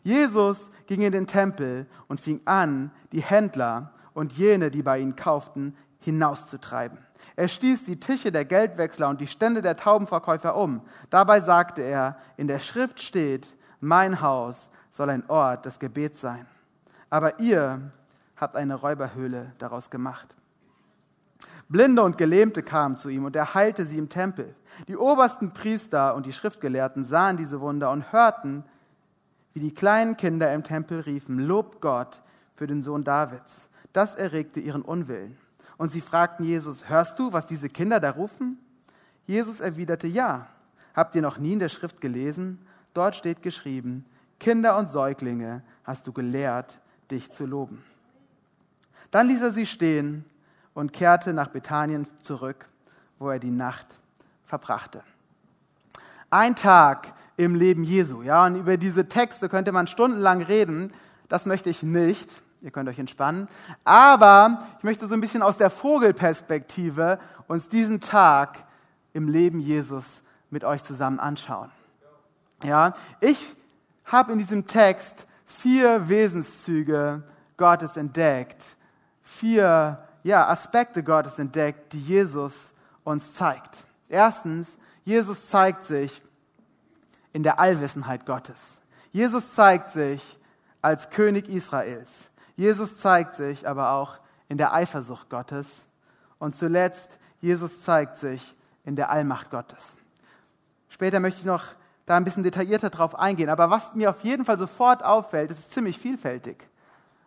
Jesus 0.04 0.70
ging 0.86 1.02
in 1.02 1.12
den 1.12 1.26
Tempel 1.26 1.88
und 2.08 2.22
fing 2.22 2.42
an, 2.46 2.92
die 3.12 3.22
Händler 3.22 3.92
und 4.14 4.34
jene, 4.34 4.70
die 4.70 4.84
bei 4.84 5.00
ihnen 5.00 5.16
kauften, 5.16 5.76
hinauszutreiben. 6.00 7.00
Er 7.36 7.48
stieß 7.48 7.86
die 7.86 8.00
Tische 8.00 8.32
der 8.32 8.46
Geldwechsler 8.46 9.10
und 9.10 9.20
die 9.20 9.28
Stände 9.28 9.62
der 9.62 9.78
Taubenverkäufer 9.78 10.56
um. 10.56 10.82
Dabei 11.10 11.42
sagte 11.42 11.82
er, 11.82 12.18
in 12.38 12.48
der 12.48 12.60
Schrift 12.60 13.02
steht, 13.02 13.56
mein 13.80 14.22
Haus 14.22 14.70
soll 14.96 15.10
ein 15.10 15.30
Ort 15.30 15.66
des 15.66 15.78
Gebets 15.78 16.22
sein. 16.22 16.48
aber 17.10 17.40
ihr 17.40 17.92
habt 18.36 18.56
eine 18.56 18.76
Räuberhöhle 18.76 19.54
daraus 19.58 19.90
gemacht. 19.90 20.36
Blinde 21.70 22.02
und 22.02 22.18
Gelähmte 22.18 22.64
kamen 22.64 22.98
zu 22.98 23.10
ihm 23.10 23.26
und 23.26 23.36
er 23.36 23.54
heilte 23.54 23.86
sie 23.86 23.98
im 23.98 24.10
Tempel. 24.10 24.56
Die 24.88 24.98
obersten 24.98 25.54
Priester 25.54 26.16
und 26.16 26.26
die 26.26 26.34
Schriftgelehrten 26.34 27.06
sahen 27.06 27.38
diese 27.38 27.62
Wunder 27.62 27.92
und 27.92 28.12
hörten, 28.12 28.64
wie 29.54 29.60
die 29.60 29.74
kleinen 29.74 30.18
Kinder 30.18 30.54
im 30.54 30.64
Tempel 30.64 31.02
riefen, 31.02 31.40
Lob 31.40 31.80
Gott 31.82 32.22
für 32.56 32.68
den 32.68 32.84
Sohn 32.84 33.04
Davids. 33.04 33.68
Das 33.94 34.16
erregte 34.16 34.60
ihren 34.60 34.82
Unwillen. 34.82 35.38
Und 35.78 35.92
sie 35.92 36.02
fragten 36.02 36.46
Jesus, 36.46 36.90
hörst 36.90 37.20
du, 37.20 37.34
was 37.34 37.46
diese 37.46 37.70
Kinder 37.70 38.00
da 38.00 38.12
rufen? 38.12 38.60
Jesus 39.26 39.60
erwiderte, 39.60 40.08
ja. 40.08 40.48
Habt 40.94 41.16
ihr 41.16 41.22
noch 41.22 41.38
nie 41.38 41.54
in 41.54 41.60
der 41.60 41.70
Schrift 41.70 42.02
gelesen? 42.02 42.60
Dort 42.94 43.16
steht 43.16 43.42
geschrieben, 43.42 44.06
Kinder 44.40 44.78
und 44.78 44.90
Säuglinge 44.90 45.64
hast 45.84 46.08
du 46.08 46.14
gelehrt, 46.14 46.80
dich 47.12 47.32
zu 47.32 47.46
loben. 47.46 47.84
Dann 49.12 49.28
ließ 49.28 49.42
er 49.42 49.52
sie 49.52 49.66
stehen 49.66 50.26
und 50.74 50.94
kehrte 50.94 51.34
nach 51.34 51.48
Bethanien 51.48 52.08
zurück, 52.22 52.68
wo 53.18 53.30
er 53.30 53.40
die 53.40 53.52
Nacht 53.52 53.96
verbrachte. 54.44 55.04
Ein 56.30 56.56
Tag 56.56 57.14
im 57.38 57.56
Leben 57.56 57.84
Jesu. 57.84 58.22
Ja, 58.22 58.46
und 58.46 58.56
über 58.56 58.78
diese 58.78 59.08
Texte 59.08 59.50
könnte 59.50 59.72
man 59.72 59.88
stundenlang 59.88 60.42
reden. 60.42 60.92
Das 61.30 61.46
möchte 61.46 61.70
ich 61.70 61.84
nicht. 61.84 62.30
Ihr 62.62 62.72
könnt 62.72 62.90
euch 62.90 63.00
entspannen. 63.00 63.48
Aber 63.84 64.66
ich 64.78 64.84
möchte 64.84 65.08
so 65.08 65.14
ein 65.14 65.22
bisschen 65.22 65.44
aus 65.44 65.58
der 65.58 65.70
Vogelperspektive 65.70 67.20
uns 67.48 67.70
diesen 67.70 68.02
Tag 68.02 68.66
im 69.14 69.30
Leben 69.30 69.60
Jesus 69.60 70.22
mit 70.50 70.64
euch 70.64 70.84
zusammen 70.84 71.20
anschauen. 71.20 71.72
Ja, 72.64 72.94
ich 73.22 73.56
habe 74.06 74.34
in 74.34 74.40
diesem 74.40 74.68
Text 74.68 75.26
vier 75.46 76.08
Wesenszüge 76.10 77.24
Gottes 77.58 77.98
entdeckt, 77.98 78.78
vier 79.22 80.06
ja, 80.24 80.48
Aspekte 80.48 81.04
Gottes 81.04 81.40
entdeckt, 81.40 81.94
die 81.94 82.02
Jesus 82.02 82.74
uns 83.04 83.34
zeigt. 83.34 83.86
Erstens, 84.10 84.78
Jesus 85.04 85.48
zeigt 85.48 85.86
sich 85.86 86.24
in 87.32 87.44
der 87.44 87.60
Allwissenheit 87.60 88.26
Gottes. 88.26 88.80
Jesus 89.12 89.54
zeigt 89.54 89.92
sich 89.92 90.40
als 90.82 91.10
König 91.10 91.48
Israels. 91.48 92.30
Jesus 92.56 93.00
zeigt 93.00 93.36
sich 93.36 93.68
aber 93.68 93.92
auch 93.92 94.18
in 94.48 94.58
der 94.58 94.74
Eifersucht 94.74 95.30
Gottes. 95.30 95.82
Und 96.40 96.56
zuletzt, 96.56 97.10
Jesus 97.42 97.82
zeigt 97.82 98.18
sich 98.18 98.56
in 98.84 98.96
der 98.96 99.10
Allmacht 99.10 99.52
Gottes. 99.52 99.96
Später 100.90 101.20
möchte 101.20 101.40
ich 101.40 101.46
noch 101.46 101.64
da 102.06 102.18
ein 102.18 102.24
bisschen 102.24 102.44
detaillierter 102.44 102.90
drauf 102.90 103.18
eingehen. 103.18 103.50
Aber 103.50 103.70
was 103.70 103.96
mir 103.96 104.10
auf 104.10 104.22
jeden 104.24 104.46
Fall 104.46 104.58
sofort 104.58 105.04
auffällt, 105.04 105.52
ist 105.52 105.72
ziemlich 105.72 105.98
vielfältig. 105.98 106.68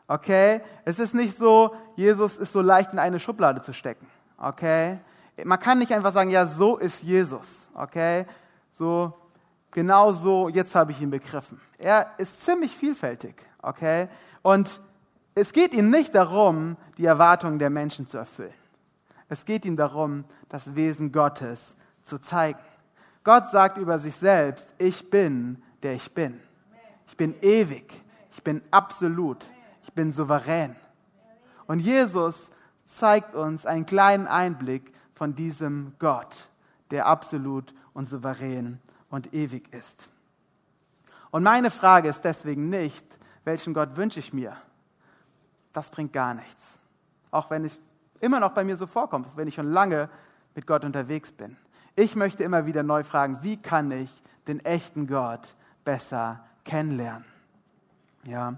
Okay? 0.07 0.61
Es 0.85 0.99
ist 0.99 1.15
nicht 1.15 1.37
so, 1.37 1.75
Jesus 1.97 2.37
ist 2.37 2.53
so 2.53 2.63
leicht 2.63 2.93
in 2.93 2.99
eine 2.99 3.21
Schublade 3.21 3.63
zu 3.63 3.73
stecken. 3.73 4.07
Okay? 4.39 4.99
Man 5.45 5.59
kann 5.61 5.79
nicht 5.79 5.93
einfach 5.93 6.13
sagen, 6.13 6.31
ja, 6.31 6.47
so 6.47 6.77
ist 6.77 7.03
Jesus. 7.03 7.69
Okay? 7.75 8.25
So, 8.71 9.13
genau 9.71 10.13
so, 10.13 10.49
jetzt 10.49 10.75
habe 10.75 10.93
ich 10.93 11.01
ihn 11.01 11.11
begriffen. 11.11 11.61
Er 11.77 12.13
ist 12.19 12.43
ziemlich 12.43 12.75
vielfältig. 12.75 13.35
Okay? 13.63 14.09
Und 14.43 14.81
es 15.35 15.53
geht 15.53 15.73
ihm 15.73 15.91
nicht 15.91 16.15
darum, 16.15 16.77
die 16.97 17.05
Erwartungen 17.05 17.59
der 17.59 17.71
Menschen 17.71 18.07
zu 18.07 18.19
erfüllen. 18.19 18.55
Es 19.29 19.45
geht 19.45 19.65
ihm 19.65 19.77
darum, 19.77 20.25
das 20.49 20.75
Wesen 20.75 21.13
Gottes 21.13 21.77
zu 22.03 22.19
zeigen. 22.19 22.59
Gott 23.29 23.51
sagt 23.51 23.77
über 23.77 23.99
sich 23.99 24.17
selbst, 24.17 24.69
ich 24.79 25.11
bin, 25.11 25.63
der 25.83 25.93
ich 25.93 26.15
bin. 26.15 26.41
Ich 27.07 27.15
bin 27.15 27.35
ewig. 27.43 28.03
Ich 28.31 28.43
bin 28.43 28.63
absolut. 28.71 29.45
Ich 29.83 29.93
bin 29.93 30.13
souverän. 30.13 30.75
Und 31.67 31.81
Jesus 31.81 32.51
zeigt 32.87 33.35
uns 33.35 33.67
einen 33.67 33.85
kleinen 33.85 34.27
Einblick 34.27 34.95
von 35.13 35.35
diesem 35.35 35.93
Gott, 35.99 36.49
der 36.91 37.05
absolut 37.05 37.75
und 37.93 38.09
souverän 38.09 38.81
und 39.11 39.35
ewig 39.35 39.75
ist. 39.75 40.09
Und 41.31 41.43
meine 41.43 41.71
Frage 41.71 42.09
ist 42.09 42.23
deswegen 42.23 42.71
nicht, 42.71 43.05
welchen 43.45 43.75
Gott 43.75 43.95
wünsche 43.99 44.21
ich 44.21 44.33
mir? 44.33 44.57
Das 45.75 45.91
bringt 45.91 46.15
gar 46.15 46.33
nichts. 46.33 46.79
Auch 47.31 47.51
wenn 47.51 47.67
es 47.67 47.79
immer 48.21 48.41
noch 48.41 48.53
bei 48.53 48.65
mir 48.65 48.77
so 48.77 48.87
vorkommt, 48.87 49.29
wenn 49.37 49.49
ich 49.49 49.55
schon 49.55 49.69
lange 49.69 50.09
mit 50.55 50.67
Gott 50.67 50.83
unterwegs 50.83 51.31
bin. 51.31 51.59
Ich 51.99 52.15
möchte 52.15 52.45
immer 52.45 52.65
wieder 52.65 52.85
neu 52.85 53.03
fragen, 53.03 53.39
wie 53.43 53.57
kann 53.57 53.91
ich 53.91 54.23
den 54.47 54.65
echten 54.65 55.09
Gott 55.09 55.57
besser 55.85 56.45
kennenlernen? 56.65 57.25
Ja. 58.25 58.57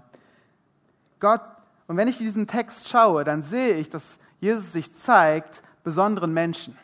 Gott, 1.19 1.41
und 1.87 1.97
wenn 1.97 2.07
ich 2.07 2.19
diesen 2.19 2.45
Text 2.45 2.87
schaue, 2.87 3.23
dann 3.23 3.41
sehe 3.41 3.77
ich, 3.77 3.89
dass 3.89 4.19
Jesus 4.39 4.73
sich 4.73 4.93
zeigt 4.93 5.63
besonderen 5.83 6.35
Menschen. 6.35 6.77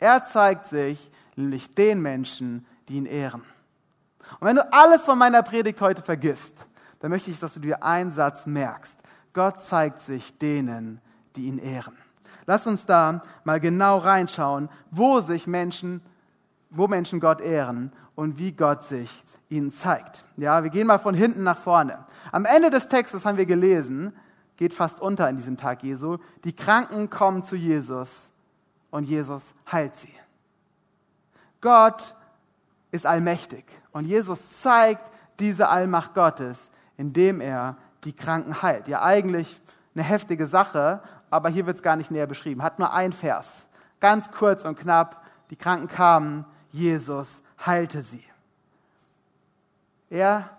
Er 0.00 0.24
zeigt 0.24 0.66
sich 0.66 1.12
nämlich 1.36 1.76
den 1.76 2.02
Menschen, 2.02 2.66
die 2.88 2.96
ihn 2.96 3.06
ehren. 3.06 3.44
Und 4.40 4.48
wenn 4.48 4.56
du 4.56 4.72
alles 4.72 5.02
von 5.02 5.16
meiner 5.16 5.44
Predigt 5.44 5.80
heute 5.80 6.02
vergisst, 6.02 6.56
dann 6.98 7.12
möchte 7.12 7.30
ich, 7.30 7.38
dass 7.38 7.54
du 7.54 7.60
dir 7.60 7.84
einen 7.84 8.10
Satz 8.10 8.46
merkst. 8.46 8.98
Gott 9.32 9.60
zeigt 9.60 10.00
sich 10.00 10.36
denen, 10.36 11.00
die 11.36 11.44
ihn 11.44 11.58
ehren. 11.58 11.96
Lass 12.46 12.66
uns 12.66 12.86
da 12.86 13.22
mal 13.44 13.60
genau 13.60 13.98
reinschauen, 13.98 14.68
wo 14.90 15.20
sich 15.20 15.46
Menschen, 15.46 16.00
wo 16.70 16.88
Menschen 16.88 17.20
Gott 17.20 17.40
ehren 17.40 17.92
und 18.14 18.38
wie 18.38 18.52
Gott 18.52 18.84
sich 18.84 19.24
ihnen 19.48 19.72
zeigt. 19.72 20.24
Ja, 20.36 20.62
wir 20.62 20.70
gehen 20.70 20.86
mal 20.86 20.98
von 20.98 21.14
hinten 21.14 21.42
nach 21.42 21.58
vorne. 21.58 22.04
Am 22.32 22.44
Ende 22.44 22.70
des 22.70 22.88
Textes 22.88 23.24
haben 23.24 23.38
wir 23.38 23.46
gelesen, 23.46 24.12
geht 24.56 24.74
fast 24.74 25.00
unter 25.00 25.28
in 25.28 25.36
diesem 25.36 25.56
Tag 25.56 25.82
Jesu, 25.82 26.18
die 26.44 26.54
Kranken 26.54 27.10
kommen 27.10 27.44
zu 27.44 27.56
Jesus 27.56 28.28
und 28.90 29.04
Jesus 29.04 29.54
heilt 29.70 29.96
sie. 29.96 30.12
Gott 31.60 32.14
ist 32.90 33.06
allmächtig 33.06 33.64
und 33.92 34.04
Jesus 34.04 34.60
zeigt 34.60 35.10
diese 35.38 35.68
Allmacht 35.68 36.14
Gottes, 36.14 36.70
indem 36.96 37.40
er 37.40 37.76
die 38.04 38.12
Kranken 38.12 38.62
heilt. 38.62 38.88
Ja, 38.88 39.02
eigentlich 39.02 39.60
eine 39.94 40.04
heftige 40.04 40.46
Sache, 40.46 41.02
aber 41.30 41.48
hier 41.48 41.66
wird 41.66 41.76
es 41.76 41.82
gar 41.82 41.96
nicht 41.96 42.10
näher 42.10 42.26
beschrieben. 42.26 42.62
Hat 42.62 42.78
nur 42.78 42.92
ein 42.92 43.12
Vers. 43.12 43.66
Ganz 44.00 44.30
kurz 44.32 44.64
und 44.64 44.78
knapp. 44.78 45.24
Die 45.50 45.56
Kranken 45.56 45.88
kamen, 45.88 46.44
Jesus 46.70 47.42
heilte 47.64 48.02
sie. 48.02 48.24
Er 50.10 50.50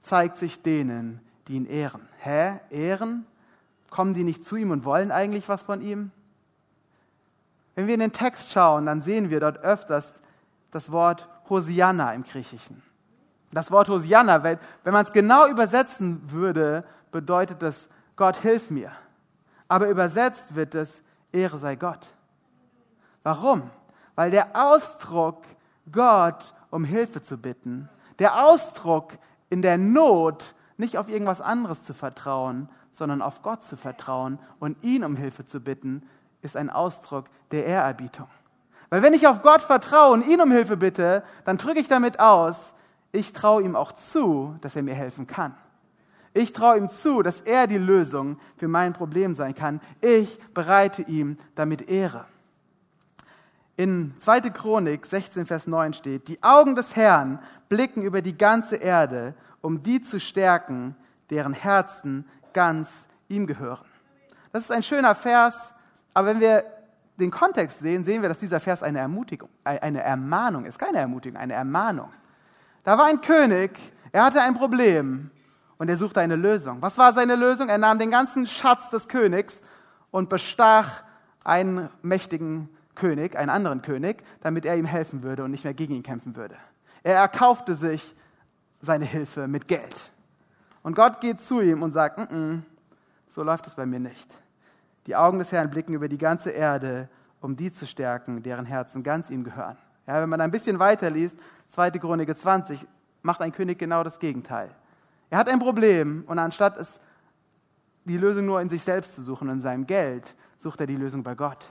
zeigt 0.00 0.36
sich 0.36 0.62
denen, 0.62 1.20
die 1.46 1.54
ihn 1.54 1.66
ehren. 1.66 2.06
Hä? 2.18 2.60
Ehren? 2.70 3.26
Kommen 3.90 4.14
die 4.14 4.24
nicht 4.24 4.44
zu 4.44 4.56
ihm 4.56 4.70
und 4.70 4.84
wollen 4.84 5.10
eigentlich 5.10 5.48
was 5.48 5.62
von 5.62 5.80
ihm? 5.80 6.10
Wenn 7.74 7.86
wir 7.86 7.94
in 7.94 8.00
den 8.00 8.12
Text 8.12 8.52
schauen, 8.52 8.86
dann 8.86 9.02
sehen 9.02 9.30
wir 9.30 9.40
dort 9.40 9.58
öfters 9.58 10.14
das 10.70 10.92
Wort 10.92 11.26
Hosianna 11.48 12.12
im 12.12 12.24
Griechischen. 12.24 12.82
Das 13.52 13.70
Wort 13.70 13.88
Hosianna, 13.88 14.42
wenn 14.42 14.58
man 14.84 15.04
es 15.04 15.12
genau 15.12 15.46
übersetzen 15.46 16.20
würde, 16.30 16.84
bedeutet 17.12 17.62
es, 17.62 17.88
Gott 18.16 18.36
hilf 18.36 18.70
mir 18.70 18.92
aber 19.68 19.88
übersetzt 19.88 20.54
wird 20.54 20.74
es, 20.74 21.02
Ehre 21.32 21.58
sei 21.58 21.76
Gott. 21.76 22.08
Warum? 23.22 23.70
Weil 24.14 24.30
der 24.30 24.48
Ausdruck, 24.54 25.42
Gott 25.92 26.54
um 26.70 26.84
Hilfe 26.84 27.22
zu 27.22 27.38
bitten, 27.38 27.88
der 28.18 28.44
Ausdruck 28.44 29.18
in 29.50 29.62
der 29.62 29.78
Not, 29.78 30.54
nicht 30.76 30.98
auf 30.98 31.08
irgendwas 31.08 31.40
anderes 31.40 31.82
zu 31.82 31.94
vertrauen, 31.94 32.68
sondern 32.92 33.22
auf 33.22 33.42
Gott 33.42 33.62
zu 33.62 33.76
vertrauen 33.76 34.38
und 34.58 34.82
ihn 34.82 35.04
um 35.04 35.16
Hilfe 35.16 35.46
zu 35.46 35.60
bitten, 35.60 36.02
ist 36.42 36.56
ein 36.56 36.70
Ausdruck 36.70 37.26
der 37.50 37.66
Ehrerbietung. 37.66 38.28
Weil 38.90 39.02
wenn 39.02 39.14
ich 39.14 39.26
auf 39.26 39.42
Gott 39.42 39.60
vertraue 39.60 40.14
und 40.14 40.26
ihn 40.26 40.40
um 40.40 40.50
Hilfe 40.50 40.76
bitte, 40.76 41.22
dann 41.44 41.58
drücke 41.58 41.80
ich 41.80 41.88
damit 41.88 42.20
aus, 42.20 42.72
ich 43.12 43.32
traue 43.32 43.62
ihm 43.62 43.76
auch 43.76 43.92
zu, 43.92 44.56
dass 44.60 44.76
er 44.76 44.82
mir 44.82 44.94
helfen 44.94 45.26
kann. 45.26 45.54
Ich 46.34 46.52
traue 46.52 46.78
ihm 46.78 46.90
zu, 46.90 47.22
dass 47.22 47.40
er 47.40 47.66
die 47.66 47.78
Lösung 47.78 48.38
für 48.56 48.68
mein 48.68 48.92
Problem 48.92 49.34
sein 49.34 49.54
kann. 49.54 49.80
Ich 50.00 50.38
bereite 50.54 51.02
ihm 51.02 51.36
damit 51.54 51.88
Ehre. 51.88 52.26
In 53.76 54.14
2. 54.18 54.40
Chronik 54.50 55.06
16, 55.06 55.46
Vers 55.46 55.66
9 55.66 55.94
steht, 55.94 56.28
die 56.28 56.42
Augen 56.42 56.74
des 56.74 56.96
Herrn 56.96 57.38
blicken 57.68 58.02
über 58.02 58.22
die 58.22 58.36
ganze 58.36 58.76
Erde, 58.76 59.34
um 59.60 59.82
die 59.82 60.00
zu 60.00 60.18
stärken, 60.18 60.96
deren 61.30 61.52
Herzen 61.52 62.24
ganz 62.52 63.06
ihm 63.28 63.46
gehören. 63.46 63.86
Das 64.52 64.64
ist 64.64 64.72
ein 64.72 64.82
schöner 64.82 65.14
Vers, 65.14 65.72
aber 66.14 66.28
wenn 66.28 66.40
wir 66.40 66.64
den 67.18 67.30
Kontext 67.30 67.80
sehen, 67.80 68.04
sehen 68.04 68.22
wir, 68.22 68.28
dass 68.28 68.38
dieser 68.38 68.60
Vers 68.60 68.82
eine 68.82 68.98
Ermutigung, 68.98 69.48
eine 69.64 70.02
Ermahnung 70.02 70.64
ist. 70.64 70.78
Keine 70.78 70.98
Ermutigung, 70.98 71.38
eine 71.38 71.52
Ermahnung. 71.52 72.10
Da 72.84 72.96
war 72.96 73.06
ein 73.06 73.20
König, 73.20 73.78
er 74.12 74.24
hatte 74.24 74.40
ein 74.40 74.54
Problem 74.54 75.30
und 75.78 75.88
er 75.88 75.96
suchte 75.96 76.20
eine 76.20 76.36
Lösung. 76.36 76.82
Was 76.82 76.98
war 76.98 77.14
seine 77.14 77.36
Lösung? 77.36 77.68
Er 77.68 77.78
nahm 77.78 77.98
den 77.98 78.10
ganzen 78.10 78.46
Schatz 78.46 78.90
des 78.90 79.08
Königs 79.08 79.62
und 80.10 80.28
bestach 80.28 81.02
einen 81.44 81.88
mächtigen 82.02 82.68
König, 82.94 83.36
einen 83.36 83.50
anderen 83.50 83.80
König, 83.80 84.22
damit 84.40 84.64
er 84.64 84.76
ihm 84.76 84.84
helfen 84.84 85.22
würde 85.22 85.44
und 85.44 85.52
nicht 85.52 85.64
mehr 85.64 85.74
gegen 85.74 85.94
ihn 85.94 86.02
kämpfen 86.02 86.36
würde. 86.36 86.56
Er 87.02 87.14
erkaufte 87.14 87.74
sich 87.74 88.14
seine 88.80 89.04
Hilfe 89.04 89.48
mit 89.48 89.68
Geld. 89.68 90.12
Und 90.82 90.94
Gott 90.94 91.20
geht 91.20 91.40
zu 91.40 91.60
ihm 91.60 91.82
und 91.82 91.92
sagt, 91.92 92.18
N 92.18 92.28
-n, 92.28 92.62
So 93.28 93.42
läuft 93.42 93.66
es 93.66 93.74
bei 93.74 93.86
mir 93.86 94.00
nicht. 94.00 94.28
Die 95.06 95.16
Augen 95.16 95.38
des 95.38 95.52
Herrn 95.52 95.70
blicken 95.70 95.94
über 95.94 96.08
die 96.08 96.18
ganze 96.18 96.50
Erde, 96.50 97.08
um 97.40 97.56
die 97.56 97.72
zu 97.72 97.86
stärken, 97.86 98.42
deren 98.42 98.66
Herzen 98.66 99.02
ganz 99.02 99.30
ihm 99.30 99.44
gehören. 99.44 99.76
Ja, 100.06 100.20
wenn 100.20 100.28
man 100.28 100.40
ein 100.40 100.50
bisschen 100.50 100.78
weiter 100.78 101.10
liest, 101.10 101.36
2. 101.68 101.90
Chronik 101.92 102.34
20, 102.34 102.86
macht 103.22 103.40
ein 103.42 103.52
König 103.52 103.78
genau 103.78 104.02
das 104.02 104.18
Gegenteil. 104.18 104.70
Er 105.30 105.38
hat 105.38 105.48
ein 105.48 105.58
Problem 105.58 106.24
und 106.26 106.38
anstatt 106.38 106.78
es 106.78 107.00
die 108.04 108.16
Lösung 108.16 108.46
nur 108.46 108.60
in 108.60 108.70
sich 108.70 108.82
selbst 108.82 109.14
zu 109.14 109.22
suchen, 109.22 109.48
in 109.48 109.60
seinem 109.60 109.86
Geld, 109.86 110.34
sucht 110.58 110.80
er 110.80 110.86
die 110.86 110.96
Lösung 110.96 111.22
bei 111.22 111.34
Gott. 111.34 111.70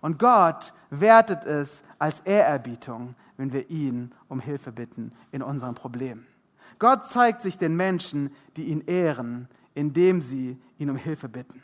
Und 0.00 0.18
Gott 0.18 0.72
wertet 0.90 1.44
es 1.44 1.82
als 1.98 2.20
Ehrerbietung, 2.20 3.14
wenn 3.36 3.52
wir 3.52 3.70
ihn 3.70 4.12
um 4.28 4.40
Hilfe 4.40 4.72
bitten 4.72 5.12
in 5.30 5.42
unserem 5.42 5.74
Problem. 5.74 6.26
Gott 6.78 7.06
zeigt 7.08 7.42
sich 7.42 7.58
den 7.58 7.76
Menschen, 7.76 8.34
die 8.56 8.64
ihn 8.64 8.80
ehren, 8.86 9.48
indem 9.74 10.22
sie 10.22 10.58
ihn 10.78 10.90
um 10.90 10.96
Hilfe 10.96 11.28
bitten. 11.28 11.62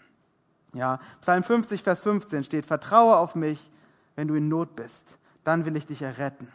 Ja, 0.75 1.01
Psalm 1.23 1.43
50, 1.43 1.83
Vers 1.83 2.03
15 2.03 2.45
steht, 2.45 2.67
Vertraue 2.67 3.17
auf 3.17 3.35
mich, 3.35 3.71
wenn 4.15 4.29
du 4.29 4.35
in 4.35 4.49
Not 4.49 4.77
bist, 4.77 5.19
dann 5.43 5.65
will 5.65 5.77
ich 5.77 5.87
dich 5.87 6.03
erretten 6.03 6.49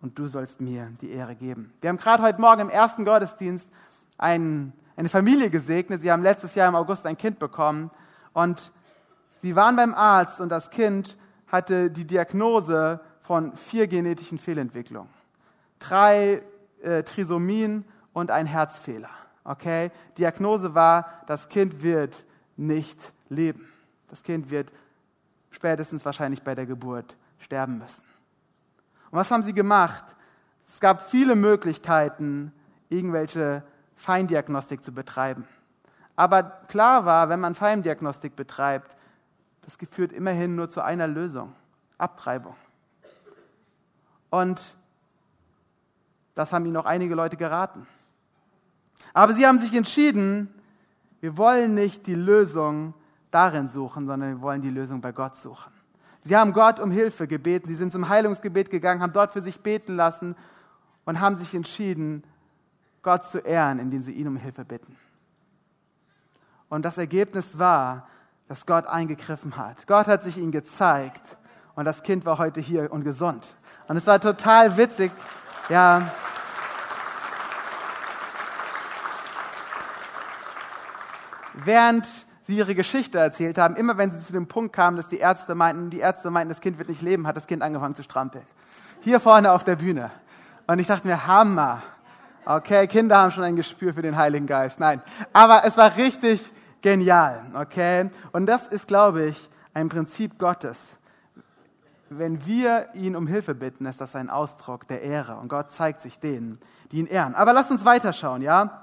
und 0.00 0.18
du 0.18 0.28
sollst 0.28 0.60
mir 0.60 0.92
die 1.00 1.10
Ehre 1.10 1.34
geben. 1.34 1.72
Wir 1.80 1.88
haben 1.88 1.96
gerade 1.96 2.22
heute 2.22 2.40
Morgen 2.40 2.60
im 2.60 2.70
ersten 2.70 3.04
Gottesdienst 3.04 3.68
einen, 4.18 4.72
eine 4.96 5.08
Familie 5.08 5.48
gesegnet. 5.48 6.02
Sie 6.02 6.10
haben 6.12 6.22
letztes 6.22 6.54
Jahr 6.54 6.68
im 6.68 6.74
August 6.74 7.06
ein 7.06 7.16
Kind 7.16 7.38
bekommen 7.38 7.90
und 8.32 8.72
sie 9.40 9.56
waren 9.56 9.76
beim 9.76 9.94
Arzt 9.94 10.40
und 10.40 10.50
das 10.50 10.70
Kind 10.70 11.16
hatte 11.46 11.90
die 11.90 12.06
Diagnose 12.06 13.00
von 13.20 13.56
vier 13.56 13.86
genetischen 13.86 14.38
Fehlentwicklungen. 14.38 15.10
Drei 15.78 16.42
äh, 16.82 17.02
Trisomien 17.02 17.84
und 18.12 18.30
ein 18.30 18.46
Herzfehler. 18.46 19.10
Okay? 19.44 19.90
Diagnose 20.18 20.74
war, 20.74 21.22
das 21.26 21.48
Kind 21.48 21.82
wird 21.82 22.26
nicht 22.56 22.98
leben. 23.28 23.68
Das 24.08 24.22
Kind 24.22 24.50
wird 24.50 24.72
spätestens 25.50 26.04
wahrscheinlich 26.04 26.42
bei 26.42 26.54
der 26.54 26.66
Geburt 26.66 27.16
sterben 27.38 27.78
müssen. 27.78 28.02
Und 29.10 29.18
was 29.18 29.30
haben 29.30 29.42
sie 29.42 29.54
gemacht? 29.54 30.04
Es 30.66 30.80
gab 30.80 31.08
viele 31.08 31.34
Möglichkeiten, 31.34 32.52
irgendwelche 32.88 33.62
Feindiagnostik 33.98 34.84
zu 34.84 34.92
betreiben. 34.92 35.44
Aber 36.14 36.42
klar 36.68 37.04
war, 37.04 37.28
wenn 37.28 37.40
man 37.40 37.54
Feindiagnostik 37.54 38.36
betreibt, 38.36 38.96
das 39.62 39.76
führt 39.90 40.12
immerhin 40.12 40.54
nur 40.54 40.70
zu 40.70 40.80
einer 40.80 41.08
Lösung, 41.08 41.52
Abtreibung. 41.98 42.54
Und 44.30 44.76
das 46.34 46.52
haben 46.52 46.64
ihnen 46.64 46.76
auch 46.76 46.86
einige 46.86 47.14
Leute 47.14 47.36
geraten. 47.36 47.86
Aber 49.12 49.34
sie 49.34 49.46
haben 49.46 49.58
sich 49.58 49.74
entschieden, 49.74 50.54
wir 51.20 51.36
wollen 51.36 51.74
nicht 51.74 52.06
die 52.06 52.14
Lösung 52.14 52.94
darin 53.32 53.68
suchen, 53.68 54.06
sondern 54.06 54.36
wir 54.36 54.40
wollen 54.40 54.62
die 54.62 54.70
Lösung 54.70 55.00
bei 55.00 55.10
Gott 55.10 55.36
suchen. 55.36 55.72
Sie 56.22 56.36
haben 56.36 56.52
Gott 56.52 56.78
um 56.78 56.92
Hilfe 56.92 57.26
gebeten, 57.26 57.66
sie 57.66 57.74
sind 57.74 57.92
zum 57.92 58.08
Heilungsgebet 58.08 58.70
gegangen, 58.70 59.02
haben 59.02 59.12
dort 59.12 59.32
für 59.32 59.42
sich 59.42 59.60
beten 59.60 59.96
lassen 59.96 60.36
und 61.04 61.20
haben 61.20 61.36
sich 61.36 61.54
entschieden, 61.54 62.22
Gott 63.02 63.24
zu 63.24 63.38
ehren, 63.38 63.78
indem 63.78 64.02
sie 64.02 64.12
ihn 64.12 64.28
um 64.28 64.36
Hilfe 64.36 64.64
bitten. 64.64 64.96
Und 66.68 66.84
das 66.84 66.98
Ergebnis 66.98 67.58
war, 67.58 68.08
dass 68.48 68.66
Gott 68.66 68.86
eingegriffen 68.86 69.56
hat. 69.56 69.86
Gott 69.86 70.06
hat 70.06 70.22
sich 70.22 70.36
ihnen 70.36 70.52
gezeigt 70.52 71.36
und 71.74 71.84
das 71.84 72.02
Kind 72.02 72.24
war 72.24 72.38
heute 72.38 72.60
hier 72.60 72.92
und 72.92 73.04
gesund. 73.04 73.46
Und 73.86 73.96
es 73.96 74.06
war 74.06 74.20
total 74.20 74.76
witzig, 74.76 75.12
ja. 75.68 76.10
Während 81.54 82.06
sie 82.42 82.56
ihre 82.56 82.74
Geschichte 82.74 83.18
erzählt 83.18 83.58
haben, 83.58 83.76
immer 83.76 83.98
wenn 83.98 84.10
sie 84.10 84.20
zu 84.20 84.32
dem 84.32 84.48
Punkt 84.48 84.74
kamen, 84.74 84.96
dass 84.96 85.08
die 85.08 85.18
Ärzte 85.18 85.54
meinten, 85.54 85.90
die 85.90 86.00
Ärzte 86.00 86.30
meinten, 86.30 86.48
das 86.48 86.60
Kind 86.60 86.78
wird 86.78 86.88
nicht 86.88 87.02
leben, 87.02 87.26
hat 87.26 87.36
das 87.36 87.46
Kind 87.46 87.62
angefangen 87.62 87.94
zu 87.94 88.02
strampeln. 88.02 88.44
Hier 89.00 89.20
vorne 89.20 89.52
auf 89.52 89.64
der 89.64 89.76
Bühne. 89.76 90.10
Und 90.66 90.78
ich 90.78 90.86
dachte 90.86 91.06
mir, 91.06 91.26
Hammer. 91.26 91.82
Okay, 92.50 92.86
Kinder 92.86 93.18
haben 93.18 93.30
schon 93.30 93.44
ein 93.44 93.56
Gespür 93.56 93.92
für 93.92 94.00
den 94.00 94.16
Heiligen 94.16 94.46
Geist. 94.46 94.80
Nein, 94.80 95.02
aber 95.34 95.66
es 95.66 95.76
war 95.76 95.94
richtig 95.98 96.40
genial. 96.80 97.42
Okay, 97.52 98.08
und 98.32 98.46
das 98.46 98.66
ist, 98.66 98.88
glaube 98.88 99.26
ich, 99.26 99.50
ein 99.74 99.90
Prinzip 99.90 100.38
Gottes. 100.38 100.92
Wenn 102.08 102.46
wir 102.46 102.88
ihn 102.94 103.16
um 103.16 103.26
Hilfe 103.26 103.54
bitten, 103.54 103.84
ist 103.84 104.00
das 104.00 104.16
ein 104.16 104.30
Ausdruck 104.30 104.88
der 104.88 105.02
Ehre. 105.02 105.36
Und 105.36 105.48
Gott 105.48 105.70
zeigt 105.70 106.00
sich 106.00 106.20
denen, 106.20 106.58
die 106.90 107.00
ihn 107.00 107.06
ehren. 107.06 107.34
Aber 107.34 107.52
lasst 107.52 107.70
uns 107.70 107.84
weiterschauen, 107.84 108.40
ja? 108.40 108.82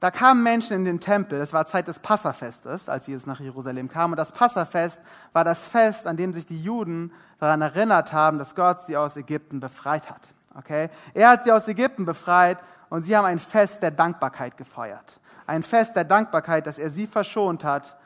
Da 0.00 0.10
kamen 0.10 0.42
Menschen 0.42 0.76
in 0.76 0.84
den 0.84 1.00
Tempel, 1.00 1.40
es 1.40 1.54
war 1.54 1.64
Zeit 1.64 1.88
des 1.88 1.98
Passafestes, 1.98 2.90
als 2.90 3.06
Jesus 3.06 3.24
nach 3.24 3.40
Jerusalem 3.40 3.88
kam. 3.88 4.10
Und 4.10 4.18
das 4.18 4.32
Passafest 4.32 5.00
war 5.32 5.44
das 5.44 5.66
Fest, 5.66 6.06
an 6.06 6.18
dem 6.18 6.34
sich 6.34 6.44
die 6.44 6.62
Juden 6.62 7.10
daran 7.38 7.62
erinnert 7.62 8.12
haben, 8.12 8.38
dass 8.38 8.54
Gott 8.54 8.82
sie 8.82 8.98
aus 8.98 9.16
Ägypten 9.16 9.60
befreit 9.60 10.10
hat. 10.10 10.33
Okay? 10.56 10.88
Er 11.14 11.30
hat 11.30 11.44
sie 11.44 11.52
aus 11.52 11.68
Ägypten 11.68 12.04
befreit 12.04 12.58
und 12.90 13.02
sie 13.02 13.16
haben 13.16 13.24
ein 13.24 13.38
Fest 13.38 13.82
der 13.82 13.90
Dankbarkeit 13.90 14.56
gefeiert. 14.56 15.20
Ein 15.46 15.62
Fest 15.62 15.96
der 15.96 16.04
Dankbarkeit, 16.04 16.66
dass 16.66 16.78
er 16.78 16.90
sie 16.90 17.06
verschont 17.06 17.64
hat, 17.64 17.96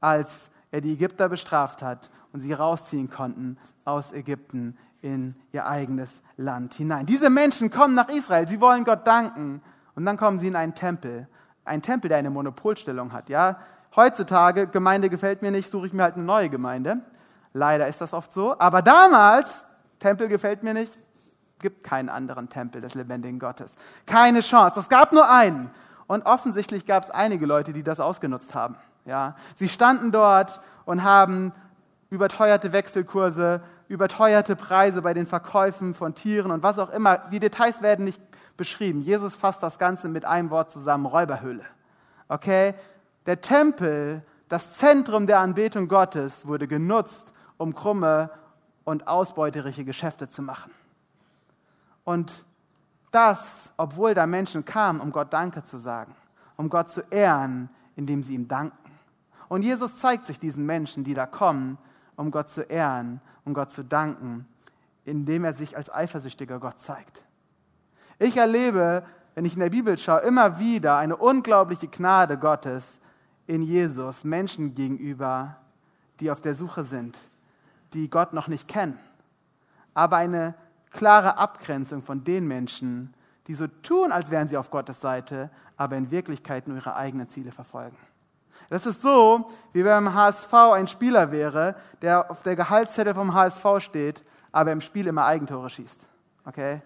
als 0.00 0.50
er 0.70 0.80
die 0.80 0.92
Ägypter 0.92 1.28
bestraft 1.28 1.82
hat 1.82 2.10
und 2.32 2.40
sie 2.40 2.52
rausziehen 2.52 3.10
konnten 3.10 3.58
aus 3.84 4.12
Ägypten 4.12 4.76
in 5.00 5.34
ihr 5.52 5.66
eigenes 5.66 6.22
Land 6.36 6.74
hinein. 6.74 7.06
Diese 7.06 7.30
Menschen 7.30 7.70
kommen 7.70 7.94
nach 7.94 8.08
Israel, 8.08 8.48
sie 8.48 8.60
wollen 8.60 8.84
Gott 8.84 9.06
danken 9.06 9.62
und 9.94 10.04
dann 10.04 10.16
kommen 10.16 10.40
sie 10.40 10.48
in 10.48 10.56
einen 10.56 10.74
Tempel 10.74 11.28
ein 11.68 11.82
Tempel, 11.82 12.08
der 12.08 12.18
eine 12.18 12.30
Monopolstellung 12.30 13.12
hat. 13.12 13.28
Ja? 13.28 13.58
Heutzutage, 13.94 14.66
Gemeinde 14.66 15.08
gefällt 15.08 15.42
mir 15.42 15.50
nicht, 15.50 15.70
suche 15.70 15.86
ich 15.86 15.92
mir 15.92 16.02
halt 16.02 16.14
eine 16.14 16.24
neue 16.24 16.48
Gemeinde. 16.48 17.00
Leider 17.52 17.86
ist 17.86 18.00
das 18.00 18.12
oft 18.12 18.32
so. 18.32 18.58
Aber 18.58 18.82
damals, 18.82 19.64
Tempel 19.98 20.28
gefällt 20.28 20.62
mir 20.62 20.74
nicht, 20.74 20.92
gibt 21.58 21.84
keinen 21.84 22.08
anderen 22.08 22.48
Tempel 22.48 22.80
des 22.80 22.94
lebendigen 22.94 23.38
Gottes. 23.38 23.76
Keine 24.06 24.40
Chance. 24.40 24.80
Es 24.80 24.88
gab 24.88 25.12
nur 25.12 25.30
einen. 25.30 25.70
Und 26.06 26.26
offensichtlich 26.26 26.86
gab 26.86 27.02
es 27.02 27.10
einige 27.10 27.46
Leute, 27.46 27.72
die 27.72 27.82
das 27.82 28.00
ausgenutzt 28.00 28.54
haben. 28.54 28.76
Ja? 29.04 29.36
Sie 29.56 29.68
standen 29.68 30.12
dort 30.12 30.60
und 30.84 31.04
haben 31.04 31.52
überteuerte 32.10 32.72
Wechselkurse, 32.72 33.62
überteuerte 33.88 34.56
Preise 34.56 35.02
bei 35.02 35.14
den 35.14 35.26
Verkäufen 35.26 35.94
von 35.94 36.14
Tieren 36.14 36.50
und 36.50 36.62
was 36.62 36.78
auch 36.78 36.90
immer. 36.90 37.18
Die 37.18 37.40
Details 37.40 37.82
werden 37.82 38.04
nicht 38.04 38.20
beschrieben. 38.56 39.02
Jesus 39.02 39.34
fasst 39.34 39.62
das 39.62 39.78
Ganze 39.78 40.08
mit 40.08 40.24
einem 40.24 40.50
Wort 40.50 40.70
zusammen, 40.70 41.06
Räuberhöhle. 41.06 41.64
Okay? 42.28 42.74
Der 43.26 43.40
Tempel, 43.40 44.22
das 44.48 44.78
Zentrum 44.78 45.26
der 45.26 45.40
Anbetung 45.40 45.88
Gottes, 45.88 46.46
wurde 46.46 46.66
genutzt, 46.66 47.32
um 47.58 47.74
krumme 47.74 48.30
und 48.84 49.06
ausbeuterische 49.06 49.84
Geschäfte 49.84 50.28
zu 50.30 50.40
machen. 50.40 50.70
Und 52.08 52.46
das, 53.10 53.70
obwohl 53.76 54.14
da 54.14 54.26
Menschen 54.26 54.64
kamen, 54.64 54.98
um 55.00 55.12
Gott 55.12 55.30
Danke 55.30 55.62
zu 55.62 55.76
sagen, 55.76 56.16
um 56.56 56.70
Gott 56.70 56.90
zu 56.90 57.02
ehren, 57.10 57.68
indem 57.96 58.22
sie 58.22 58.34
ihm 58.34 58.48
danken. 58.48 58.90
Und 59.50 59.60
Jesus 59.60 59.98
zeigt 59.98 60.24
sich 60.24 60.40
diesen 60.40 60.64
Menschen, 60.64 61.04
die 61.04 61.12
da 61.12 61.26
kommen, 61.26 61.76
um 62.16 62.30
Gott 62.30 62.48
zu 62.48 62.62
ehren, 62.62 63.20
um 63.44 63.52
Gott 63.52 63.72
zu 63.72 63.84
danken, 63.84 64.48
indem 65.04 65.44
er 65.44 65.52
sich 65.52 65.76
als 65.76 65.92
eifersüchtiger 65.92 66.58
Gott 66.58 66.78
zeigt. 66.78 67.22
Ich 68.18 68.38
erlebe, 68.38 69.04
wenn 69.34 69.44
ich 69.44 69.52
in 69.52 69.60
der 69.60 69.68
Bibel 69.68 69.98
schaue, 69.98 70.20
immer 70.20 70.58
wieder 70.58 70.96
eine 70.96 71.14
unglaubliche 71.18 71.88
Gnade 71.88 72.38
Gottes 72.38 73.00
in 73.46 73.60
Jesus 73.60 74.24
Menschen 74.24 74.72
gegenüber, 74.72 75.56
die 76.20 76.30
auf 76.30 76.40
der 76.40 76.54
Suche 76.54 76.84
sind, 76.84 77.18
die 77.92 78.08
Gott 78.08 78.32
noch 78.32 78.48
nicht 78.48 78.66
kennen. 78.66 78.98
Aber 79.92 80.16
eine 80.16 80.54
klare 80.90 81.38
Abgrenzung 81.38 82.02
von 82.02 82.24
den 82.24 82.46
Menschen, 82.46 83.14
die 83.46 83.54
so 83.54 83.66
tun, 83.66 84.12
als 84.12 84.30
wären 84.30 84.48
sie 84.48 84.56
auf 84.56 84.70
Gottes 84.70 85.00
Seite, 85.00 85.50
aber 85.76 85.96
in 85.96 86.10
Wirklichkeit 86.10 86.68
nur 86.68 86.76
ihre 86.76 86.96
eigenen 86.96 87.28
Ziele 87.28 87.52
verfolgen. 87.52 87.96
Das 88.68 88.84
ist 88.84 89.00
so, 89.00 89.48
wie 89.72 89.84
wenn 89.84 90.04
beim 90.04 90.14
HSV 90.14 90.52
ein 90.52 90.88
Spieler 90.88 91.30
wäre, 91.32 91.74
der 92.02 92.30
auf 92.30 92.42
der 92.42 92.56
Gehaltszettel 92.56 93.14
vom 93.14 93.32
HSV 93.32 93.64
steht, 93.78 94.24
aber 94.52 94.72
im 94.72 94.80
Spiel 94.80 95.06
immer 95.06 95.24
Eigentore 95.24 95.70
schießt. 95.70 96.00
Okay? 96.44 96.82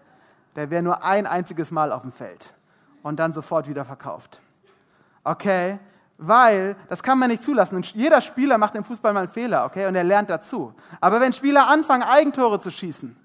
der 0.57 0.71
wäre 0.71 0.83
nur 0.83 1.05
ein 1.05 1.27
einziges 1.27 1.71
Mal 1.71 1.93
auf 1.93 2.03
dem 2.03 2.13
Feld 2.13 2.53
und 3.03 3.19
dann 3.19 3.33
sofort 3.33 3.69
wieder 3.69 3.85
verkauft. 3.85 4.41
Okay? 5.25 5.79
Weil 6.19 6.77
das 6.89 7.03
kann 7.03 7.19
man 7.19 7.31
nicht 7.31 7.43
zulassen. 7.43 7.77
Und 7.77 7.87
jeder 7.95 8.21
Spieler 8.21 8.59
macht 8.59 8.75
im 8.75 8.85
Fußball 8.85 9.13
mal 9.13 9.21
einen 9.21 9.33
Fehler, 9.33 9.65
okay? 9.65 9.87
Und 9.87 9.97
er 9.97 10.05
lernt 10.05 10.31
dazu. 10.31 10.73
Aber 11.01 11.21
wenn 11.21 11.33
Spieler 11.33 11.69
anfangen, 11.69 12.05
Eigentore 12.05 12.61
zu 12.61 12.71
schießen, 12.71 13.17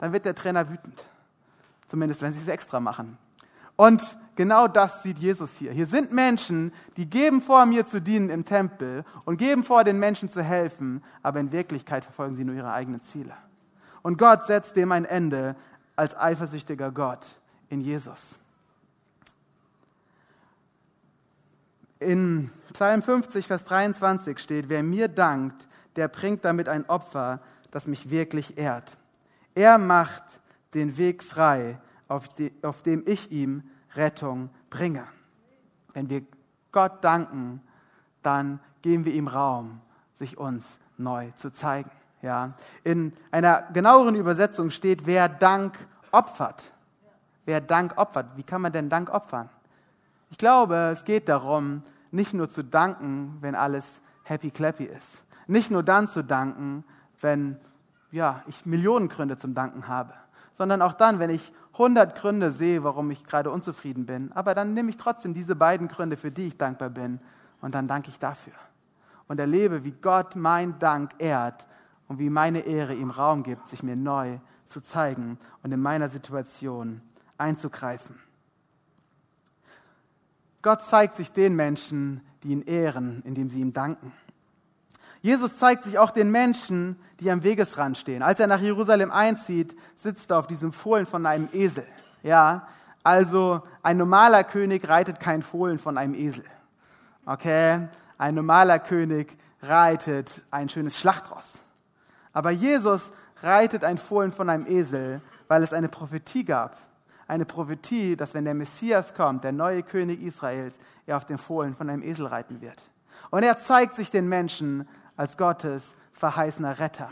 dann 0.00 0.12
wird 0.12 0.24
der 0.24 0.34
Trainer 0.34 0.68
wütend. 0.68 1.06
Zumindest, 1.86 2.22
wenn 2.22 2.32
sie 2.32 2.40
es 2.40 2.48
extra 2.48 2.80
machen. 2.80 3.16
Und 3.76 4.18
genau 4.34 4.66
das 4.66 5.02
sieht 5.02 5.18
Jesus 5.18 5.54
hier. 5.56 5.72
Hier 5.72 5.86
sind 5.86 6.12
Menschen, 6.12 6.72
die 6.96 7.08
geben 7.08 7.40
vor, 7.40 7.64
mir 7.66 7.86
zu 7.86 8.00
dienen 8.00 8.28
im 8.28 8.44
Tempel 8.44 9.04
und 9.24 9.36
geben 9.36 9.62
vor, 9.62 9.84
den 9.84 9.98
Menschen 9.98 10.28
zu 10.28 10.42
helfen, 10.42 11.02
aber 11.22 11.40
in 11.40 11.52
Wirklichkeit 11.52 12.04
verfolgen 12.04 12.34
sie 12.34 12.44
nur 12.44 12.56
ihre 12.56 12.72
eigenen 12.72 13.00
Ziele. 13.00 13.34
Und 14.02 14.18
Gott 14.18 14.44
setzt 14.44 14.74
dem 14.74 14.90
ein 14.92 15.04
Ende, 15.04 15.54
als 15.94 16.16
eifersüchtiger 16.16 16.90
Gott 16.90 17.26
in 17.68 17.80
Jesus. 17.80 18.40
in 22.00 22.50
Psalm 22.72 23.02
50, 23.02 23.46
Vers 23.46 23.64
23 23.64 24.38
steht, 24.38 24.68
wer 24.68 24.82
mir 24.82 25.08
dankt, 25.08 25.68
der 25.96 26.08
bringt 26.08 26.44
damit 26.44 26.68
ein 26.68 26.88
Opfer, 26.88 27.40
das 27.70 27.86
mich 27.86 28.10
wirklich 28.10 28.58
ehrt. 28.58 28.96
Er 29.54 29.78
macht 29.78 30.24
den 30.74 30.96
Weg 30.96 31.22
frei, 31.22 31.78
auf, 32.08 32.28
die, 32.28 32.52
auf 32.62 32.82
dem 32.82 33.02
ich 33.06 33.30
ihm 33.30 33.62
Rettung 33.94 34.50
bringe. 34.68 35.04
Wenn 35.92 36.08
wir 36.08 36.22
Gott 36.72 37.02
danken, 37.04 37.60
dann 38.22 38.60
geben 38.82 39.04
wir 39.04 39.14
ihm 39.14 39.28
Raum, 39.28 39.80
sich 40.14 40.38
uns 40.38 40.78
neu 40.96 41.30
zu 41.32 41.50
zeigen. 41.50 41.90
Ja. 42.22 42.54
In 42.84 43.12
einer 43.30 43.62
genaueren 43.72 44.14
Übersetzung 44.14 44.70
steht, 44.70 45.06
wer 45.06 45.28
Dank 45.28 45.74
opfert. 46.12 46.72
Wer 47.44 47.60
Dank 47.60 47.96
opfert. 47.96 48.36
Wie 48.36 48.42
kann 48.42 48.60
man 48.60 48.72
denn 48.72 48.88
Dank 48.88 49.10
opfern? 49.10 49.48
Ich 50.30 50.38
glaube, 50.38 50.90
es 50.92 51.04
geht 51.04 51.28
darum, 51.28 51.82
nicht 52.10 52.34
nur 52.34 52.50
zu 52.50 52.62
danken, 52.62 53.36
wenn 53.40 53.54
alles 53.54 54.00
happy 54.24 54.50
clappy 54.50 54.84
ist. 54.84 55.24
Nicht 55.46 55.70
nur 55.70 55.82
dann 55.82 56.06
zu 56.06 56.22
danken, 56.22 56.84
wenn 57.20 57.56
ja, 58.10 58.42
ich 58.46 58.66
Millionen 58.66 59.08
Gründe 59.08 59.36
zum 59.38 59.54
Danken 59.54 59.88
habe, 59.88 60.12
sondern 60.52 60.82
auch 60.82 60.92
dann, 60.92 61.18
wenn 61.18 61.30
ich 61.30 61.52
100 61.72 62.16
Gründe 62.18 62.50
sehe, 62.50 62.84
warum 62.84 63.10
ich 63.10 63.24
gerade 63.24 63.50
unzufrieden 63.50 64.06
bin. 64.06 64.32
Aber 64.32 64.54
dann 64.54 64.74
nehme 64.74 64.90
ich 64.90 64.96
trotzdem 64.96 65.34
diese 65.34 65.56
beiden 65.56 65.88
Gründe, 65.88 66.16
für 66.16 66.30
die 66.30 66.48
ich 66.48 66.56
dankbar 66.56 66.90
bin, 66.90 67.20
und 67.60 67.74
dann 67.74 67.86
danke 67.86 68.08
ich 68.08 68.18
dafür. 68.18 68.54
Und 69.28 69.38
erlebe, 69.38 69.84
wie 69.84 69.92
Gott 69.92 70.34
mein 70.34 70.78
Dank 70.78 71.12
ehrt 71.18 71.68
und 72.08 72.18
wie 72.18 72.30
meine 72.30 72.60
Ehre 72.60 72.94
ihm 72.94 73.10
Raum 73.10 73.42
gibt, 73.42 73.68
sich 73.68 73.82
mir 73.82 73.96
neu 73.96 74.38
zu 74.66 74.80
zeigen 74.80 75.38
und 75.62 75.72
in 75.72 75.80
meiner 75.80 76.08
Situation 76.08 77.02
einzugreifen. 77.38 78.18
Gott 80.62 80.82
zeigt 80.82 81.16
sich 81.16 81.32
den 81.32 81.54
Menschen, 81.54 82.20
die 82.42 82.48
ihn 82.48 82.62
ehren, 82.62 83.22
indem 83.24 83.48
sie 83.48 83.60
ihm 83.60 83.72
danken. 83.72 84.12
Jesus 85.22 85.58
zeigt 85.58 85.84
sich 85.84 85.98
auch 85.98 86.10
den 86.10 86.30
Menschen, 86.30 86.96
die 87.20 87.30
am 87.30 87.42
Wegesrand 87.42 87.98
stehen. 87.98 88.22
Als 88.22 88.40
er 88.40 88.46
nach 88.46 88.60
Jerusalem 88.60 89.10
einzieht, 89.10 89.76
sitzt 89.96 90.30
er 90.30 90.38
auf 90.38 90.46
diesem 90.46 90.72
Fohlen 90.72 91.06
von 91.06 91.26
einem 91.26 91.48
Esel. 91.52 91.86
Ja, 92.22 92.66
also 93.02 93.62
ein 93.82 93.96
normaler 93.96 94.44
König 94.44 94.88
reitet 94.88 95.20
kein 95.20 95.42
Fohlen 95.42 95.78
von 95.78 95.98
einem 95.98 96.14
Esel. 96.14 96.44
Okay, 97.26 97.88
ein 98.18 98.34
normaler 98.34 98.78
König 98.78 99.36
reitet 99.62 100.42
ein 100.50 100.68
schönes 100.68 100.98
Schlachtross. 100.98 101.58
Aber 102.32 102.50
Jesus 102.50 103.12
reitet 103.42 103.84
ein 103.84 103.98
Fohlen 103.98 104.32
von 104.32 104.48
einem 104.48 104.66
Esel, 104.66 105.20
weil 105.48 105.62
es 105.62 105.72
eine 105.72 105.88
Prophetie 105.88 106.44
gab. 106.44 106.76
Eine 107.26 107.44
Prophetie, 107.44 108.16
dass 108.16 108.34
wenn 108.34 108.44
der 108.44 108.54
Messias 108.54 109.14
kommt, 109.14 109.44
der 109.44 109.52
neue 109.52 109.82
König 109.82 110.22
Israels, 110.22 110.78
er 111.06 111.16
auf 111.16 111.26
dem 111.26 111.38
Fohlen 111.38 111.74
von 111.74 111.88
einem 111.88 112.02
Esel 112.02 112.26
reiten 112.26 112.60
wird. 112.60 112.90
Und 113.30 113.42
er 113.42 113.58
zeigt 113.58 113.94
sich 113.94 114.10
den 114.10 114.28
Menschen 114.28 114.88
als 115.20 115.36
Gottes 115.36 115.94
verheißener 116.14 116.78
Retter, 116.78 117.10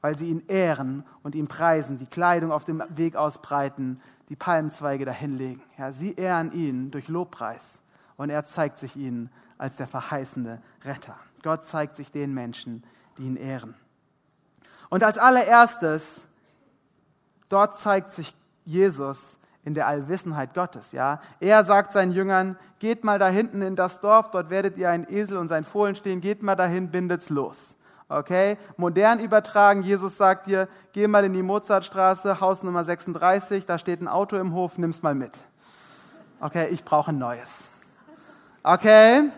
weil 0.00 0.18
sie 0.18 0.30
ihn 0.30 0.42
ehren 0.48 1.04
und 1.22 1.36
ihn 1.36 1.46
preisen, 1.46 1.96
die 1.96 2.06
Kleidung 2.06 2.50
auf 2.50 2.64
dem 2.64 2.82
Weg 2.88 3.14
ausbreiten, 3.14 4.02
die 4.28 4.34
Palmzweige 4.34 5.04
dahinlegen. 5.04 5.62
Ja, 5.78 5.92
sie 5.92 6.14
ehren 6.14 6.50
ihn 6.50 6.90
durch 6.90 7.06
Lobpreis 7.06 7.78
und 8.16 8.30
er 8.30 8.44
zeigt 8.46 8.80
sich 8.80 8.96
ihnen 8.96 9.30
als 9.58 9.76
der 9.76 9.86
verheißene 9.86 10.60
Retter. 10.82 11.16
Gott 11.44 11.64
zeigt 11.64 11.94
sich 11.94 12.10
den 12.10 12.34
Menschen, 12.34 12.82
die 13.16 13.22
ihn 13.22 13.36
ehren. 13.36 13.76
Und 14.90 15.04
als 15.04 15.16
allererstes, 15.16 16.22
dort 17.48 17.78
zeigt 17.78 18.10
sich 18.10 18.34
Jesus 18.64 19.35
in 19.66 19.74
der 19.74 19.88
Allwissenheit 19.88 20.54
Gottes. 20.54 20.92
Ja, 20.92 21.20
er 21.40 21.64
sagt 21.64 21.92
seinen 21.92 22.12
Jüngern: 22.12 22.56
Geht 22.78 23.04
mal 23.04 23.18
da 23.18 23.28
hinten 23.28 23.60
in 23.60 23.76
das 23.76 24.00
Dorf, 24.00 24.30
dort 24.30 24.48
werdet 24.48 24.78
ihr 24.78 24.88
einen 24.88 25.06
Esel 25.12 25.36
und 25.36 25.48
sein 25.48 25.64
Fohlen 25.64 25.96
stehen. 25.96 26.22
Geht 26.22 26.42
mal 26.42 26.54
dahin, 26.54 26.90
bindet's 26.90 27.28
los. 27.28 27.74
Okay, 28.08 28.56
modern 28.76 29.18
übertragen. 29.18 29.82
Jesus 29.82 30.16
sagt 30.16 30.46
dir: 30.46 30.68
Geh 30.92 31.08
mal 31.08 31.24
in 31.24 31.32
die 31.32 31.42
Mozartstraße, 31.42 32.40
Haus 32.40 32.62
Nummer 32.62 32.84
36. 32.84 33.66
Da 33.66 33.76
steht 33.78 34.00
ein 34.00 34.08
Auto 34.08 34.36
im 34.36 34.54
Hof, 34.54 34.78
nimm's 34.78 35.02
mal 35.02 35.16
mit. 35.16 35.32
Okay, 36.40 36.68
ich 36.70 36.84
brauche 36.84 37.10
ein 37.10 37.18
neues. 37.18 37.68
Okay, 38.62 39.30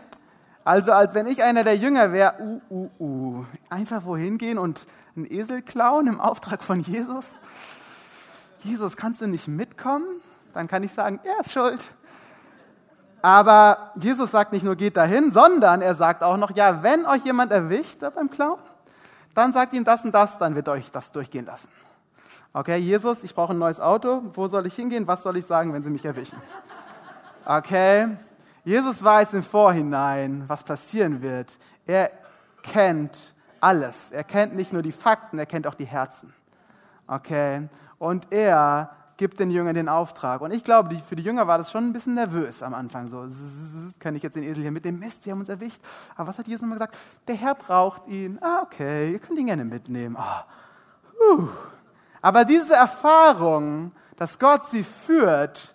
also 0.62 0.92
als 0.92 1.14
wenn 1.14 1.26
ich 1.26 1.42
einer 1.42 1.64
der 1.64 1.76
Jünger 1.76 2.12
wäre, 2.12 2.34
uh, 2.38 2.60
uh, 2.70 2.90
uh, 2.98 3.44
einfach 3.70 4.04
wohin 4.04 4.36
gehen 4.36 4.58
und 4.58 4.86
einen 5.16 5.24
Esel 5.24 5.62
klauen 5.62 6.06
im 6.06 6.20
Auftrag 6.20 6.62
von 6.62 6.80
Jesus. 6.80 7.38
Jesus, 8.64 8.96
kannst 8.96 9.20
du 9.20 9.26
nicht 9.26 9.48
mitkommen? 9.48 10.06
Dann 10.54 10.66
kann 10.68 10.82
ich 10.82 10.92
sagen, 10.92 11.20
er 11.24 11.40
ist 11.40 11.52
schuld. 11.52 11.80
Aber 13.20 13.92
Jesus 14.00 14.30
sagt 14.30 14.52
nicht 14.52 14.64
nur, 14.64 14.76
geht 14.76 14.96
dahin, 14.96 15.30
sondern 15.30 15.82
er 15.82 15.94
sagt 15.94 16.22
auch 16.22 16.36
noch, 16.36 16.54
ja, 16.54 16.82
wenn 16.82 17.04
euch 17.06 17.24
jemand 17.24 17.52
erwischt 17.52 18.00
beim 18.14 18.30
Klauen, 18.30 18.60
dann 19.34 19.52
sagt 19.52 19.72
ihm 19.74 19.84
das 19.84 20.04
und 20.04 20.14
das, 20.14 20.38
dann 20.38 20.54
wird 20.54 20.68
euch 20.68 20.90
das 20.90 21.12
durchgehen 21.12 21.46
lassen. 21.46 21.68
Okay, 22.52 22.76
Jesus, 22.78 23.24
ich 23.24 23.34
brauche 23.34 23.52
ein 23.52 23.58
neues 23.58 23.78
Auto. 23.78 24.22
Wo 24.34 24.48
soll 24.48 24.66
ich 24.66 24.74
hingehen? 24.74 25.06
Was 25.06 25.22
soll 25.22 25.36
ich 25.36 25.46
sagen, 25.46 25.72
wenn 25.72 25.82
sie 25.82 25.90
mich 25.90 26.04
erwischen? 26.04 26.40
Okay, 27.44 28.16
Jesus 28.64 29.02
weiß 29.02 29.34
im 29.34 29.42
Vorhinein, 29.42 30.44
was 30.46 30.64
passieren 30.64 31.22
wird. 31.22 31.58
Er 31.86 32.10
kennt 32.62 33.16
alles. 33.60 34.12
Er 34.12 34.24
kennt 34.24 34.56
nicht 34.56 34.72
nur 34.72 34.82
die 34.82 34.92
Fakten, 34.92 35.38
er 35.38 35.46
kennt 35.46 35.66
auch 35.66 35.74
die 35.74 35.86
Herzen. 35.86 36.32
Okay, 37.06 37.68
und 37.98 38.32
er 38.32 38.90
gibt 39.18 39.40
den 39.40 39.50
Jüngern 39.50 39.74
den 39.74 39.88
Auftrag. 39.88 40.40
Und 40.40 40.52
ich 40.52 40.62
glaube, 40.62 40.94
für 40.94 41.16
die 41.16 41.22
Jünger 41.22 41.46
war 41.46 41.58
das 41.58 41.70
schon 41.70 41.84
ein 41.84 41.92
bisschen 41.92 42.14
nervös 42.14 42.62
am 42.62 42.72
Anfang. 42.72 43.08
So, 43.08 43.26
kann 43.98 44.14
ich 44.14 44.22
jetzt 44.22 44.37
den 44.37 44.44
Esel 44.44 44.62
hier 44.62 44.70
mit 44.70 44.84
dem 44.84 44.98
Mist, 44.98 45.26
die 45.26 45.32
haben 45.32 45.40
uns 45.40 45.48
erwischt. 45.48 45.80
Aber 46.16 46.28
was 46.28 46.38
hat 46.38 46.46
Jesus 46.46 46.62
nochmal 46.62 46.78
gesagt? 46.78 46.96
Der 47.26 47.34
Herr 47.34 47.54
braucht 47.56 48.06
ihn. 48.06 48.38
Ah, 48.40 48.62
okay, 48.62 49.12
ihr 49.12 49.18
könnt 49.18 49.38
ihn 49.38 49.46
gerne 49.46 49.64
mitnehmen. 49.64 50.16
Oh. 51.20 51.48
Aber 52.22 52.44
diese 52.44 52.74
Erfahrung, 52.74 53.92
dass 54.16 54.38
Gott 54.38 54.70
sie 54.70 54.84
führt, 54.84 55.74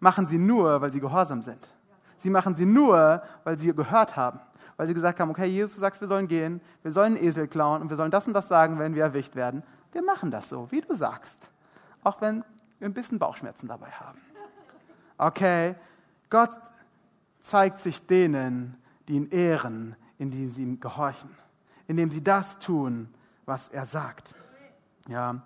machen 0.00 0.26
sie 0.26 0.38
nur, 0.38 0.80
weil 0.82 0.92
sie 0.92 1.00
gehorsam 1.00 1.42
sind. 1.42 1.74
Sie 2.18 2.30
machen 2.30 2.54
sie 2.54 2.66
nur, 2.66 3.22
weil 3.42 3.58
sie 3.58 3.74
gehört 3.74 4.16
haben. 4.16 4.40
Weil 4.76 4.86
sie 4.86 4.94
gesagt 4.94 5.20
haben, 5.20 5.30
okay, 5.30 5.46
Jesus, 5.46 5.74
du 5.74 5.80
sagst, 5.80 6.00
wir 6.00 6.08
sollen 6.08 6.28
gehen, 6.28 6.60
wir 6.82 6.90
sollen 6.90 7.16
einen 7.16 7.24
Esel 7.24 7.48
klauen 7.48 7.80
und 7.80 7.88
wir 7.88 7.96
sollen 7.96 8.10
das 8.10 8.26
und 8.26 8.34
das 8.34 8.48
sagen, 8.48 8.78
wenn 8.78 8.94
wir 8.94 9.02
erwischt 9.02 9.34
werden. 9.34 9.62
Wir 9.94 10.02
machen 10.02 10.32
das 10.32 10.48
so, 10.48 10.70
wie 10.72 10.80
du 10.80 10.94
sagst. 10.94 11.38
Auch 12.02 12.20
wenn 12.20 12.44
wir 12.80 12.88
ein 12.88 12.92
bisschen 12.92 13.20
Bauchschmerzen 13.20 13.68
dabei 13.68 13.90
haben. 13.90 14.18
Okay? 15.16 15.76
Gott 16.28 16.50
zeigt 17.40 17.78
sich 17.78 18.04
denen, 18.04 18.76
die 19.06 19.14
ihn 19.14 19.30
ehren, 19.30 19.94
indem 20.18 20.50
sie 20.50 20.62
ihm 20.62 20.80
gehorchen. 20.80 21.30
Indem 21.86 22.10
sie 22.10 22.24
das 22.24 22.58
tun, 22.58 23.08
was 23.46 23.68
er 23.68 23.86
sagt. 23.86 24.34
Ja. 25.06 25.42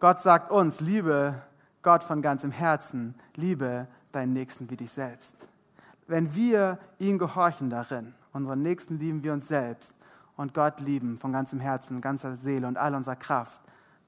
Gott 0.00 0.20
sagt 0.20 0.50
uns, 0.50 0.80
liebe 0.80 1.40
Gott 1.82 2.02
von 2.02 2.22
ganzem 2.22 2.50
Herzen, 2.50 3.14
liebe 3.36 3.86
deinen 4.10 4.32
Nächsten 4.32 4.68
wie 4.68 4.76
dich 4.76 4.90
selbst. 4.90 5.36
Wenn 6.08 6.34
wir 6.34 6.80
ihm 6.98 7.18
gehorchen 7.18 7.70
darin, 7.70 8.14
unseren 8.32 8.62
Nächsten 8.62 8.98
lieben 8.98 9.22
wir 9.22 9.32
uns 9.32 9.46
selbst, 9.46 9.94
und 10.36 10.54
Gott 10.54 10.80
lieben 10.80 11.18
von 11.18 11.32
ganzem 11.32 11.60
Herzen, 11.60 12.00
ganzer 12.00 12.36
Seele 12.36 12.66
und 12.66 12.76
all 12.76 12.94
unserer 12.94 13.16
Kraft, 13.16 13.60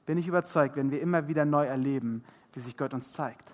bin 0.07 0.19
ich 0.19 0.27
überzeugt, 0.27 0.77
wenn 0.77 0.91
wir 0.91 1.01
immer 1.01 1.29
wieder 1.29 1.45
neu 1.45 1.67
erleben, 1.67 2.25
wie 2.53 2.61
sich 2.61 2.77
Gott 2.77 2.95
uns 2.95 3.13
zeigt. 3.13 3.51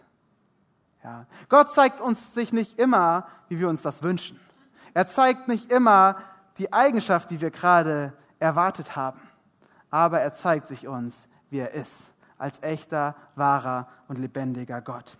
Ja. 1.02 1.26
Gott 1.48 1.72
zeigt 1.72 2.00
uns 2.00 2.34
sich 2.34 2.52
nicht 2.52 2.78
immer, 2.78 3.26
wie 3.48 3.60
wir 3.60 3.68
uns 3.68 3.82
das 3.82 4.02
wünschen. 4.02 4.40
Er 4.94 5.06
zeigt 5.06 5.48
nicht 5.48 5.70
immer 5.70 6.16
die 6.58 6.72
Eigenschaft, 6.72 7.30
die 7.30 7.40
wir 7.40 7.50
gerade 7.50 8.12
erwartet 8.38 8.96
haben. 8.96 9.20
Aber 9.90 10.20
er 10.20 10.32
zeigt 10.32 10.68
sich 10.68 10.88
uns, 10.88 11.28
wie 11.50 11.58
er 11.58 11.72
ist, 11.72 12.14
als 12.38 12.62
echter, 12.62 13.14
wahrer 13.34 13.88
und 14.08 14.18
lebendiger 14.18 14.80
Gott. 14.80 15.18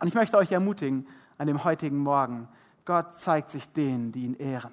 Und 0.00 0.08
ich 0.08 0.14
möchte 0.14 0.36
euch 0.36 0.52
ermutigen, 0.52 1.06
an 1.38 1.46
dem 1.46 1.64
heutigen 1.64 1.98
Morgen, 1.98 2.48
Gott 2.84 3.18
zeigt 3.18 3.50
sich 3.50 3.72
denen, 3.72 4.12
die 4.12 4.24
ihn 4.24 4.34
ehren. 4.34 4.72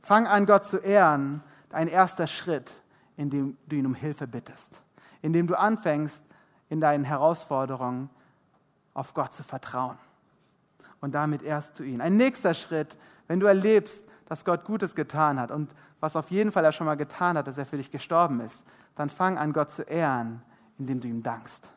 Fang 0.00 0.26
an, 0.26 0.46
Gott 0.46 0.64
zu 0.64 0.78
ehren 0.78 1.42
ein 1.74 1.88
erster 1.88 2.26
Schritt, 2.26 2.82
in 3.16 3.30
dem 3.30 3.56
du 3.66 3.76
ihn 3.76 3.86
um 3.86 3.94
Hilfe 3.94 4.26
bittest, 4.26 4.82
in 5.20 5.32
dem 5.32 5.46
du 5.46 5.58
anfängst, 5.58 6.22
in 6.68 6.80
deinen 6.80 7.04
Herausforderungen 7.04 8.10
auf 8.94 9.14
Gott 9.14 9.34
zu 9.34 9.42
vertrauen. 9.42 9.98
Und 11.00 11.14
damit 11.14 11.42
ehrst 11.42 11.78
du 11.78 11.82
ihn. 11.82 12.00
Ein 12.00 12.16
nächster 12.16 12.54
Schritt, 12.54 12.96
wenn 13.26 13.40
du 13.40 13.46
erlebst, 13.46 14.04
dass 14.26 14.44
Gott 14.44 14.64
Gutes 14.64 14.94
getan 14.94 15.38
hat 15.38 15.50
und 15.50 15.74
was 16.00 16.16
auf 16.16 16.30
jeden 16.30 16.52
Fall 16.52 16.64
er 16.64 16.72
schon 16.72 16.86
mal 16.86 16.96
getan 16.96 17.36
hat, 17.36 17.46
dass 17.46 17.58
er 17.58 17.66
für 17.66 17.76
dich 17.76 17.90
gestorben 17.90 18.40
ist, 18.40 18.64
dann 18.94 19.10
fang 19.10 19.38
an, 19.38 19.52
Gott 19.52 19.70
zu 19.70 19.82
ehren, 19.82 20.42
indem 20.78 21.00
du 21.00 21.08
ihm 21.08 21.22
dankst. 21.22 21.72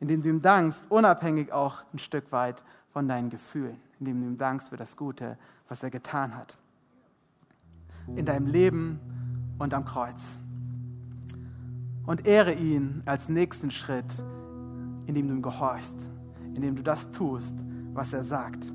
Indem 0.00 0.22
du 0.22 0.28
ihm 0.28 0.42
dankst, 0.42 0.90
unabhängig 0.90 1.52
auch 1.52 1.82
ein 1.92 1.98
Stück 1.98 2.32
weit 2.32 2.64
von 2.92 3.06
deinen 3.06 3.30
Gefühlen, 3.30 3.80
indem 3.98 4.20
du 4.20 4.26
ihm 4.28 4.38
dankst 4.38 4.70
für 4.70 4.76
das 4.76 4.96
Gute, 4.96 5.38
was 5.68 5.82
er 5.82 5.90
getan 5.90 6.34
hat 6.36 6.58
in 8.16 8.24
deinem 8.24 8.46
Leben 8.46 8.98
und 9.58 9.74
am 9.74 9.84
Kreuz. 9.84 10.36
Und 12.06 12.26
ehre 12.26 12.52
ihn 12.52 13.02
als 13.06 13.28
nächsten 13.28 13.70
Schritt, 13.70 14.22
indem 15.06 15.28
du 15.28 15.34
ihm 15.34 15.42
gehorchst, 15.42 15.96
indem 16.54 16.76
du 16.76 16.82
das 16.82 17.10
tust, 17.10 17.54
was 17.92 18.12
er 18.12 18.24
sagt. 18.24 18.66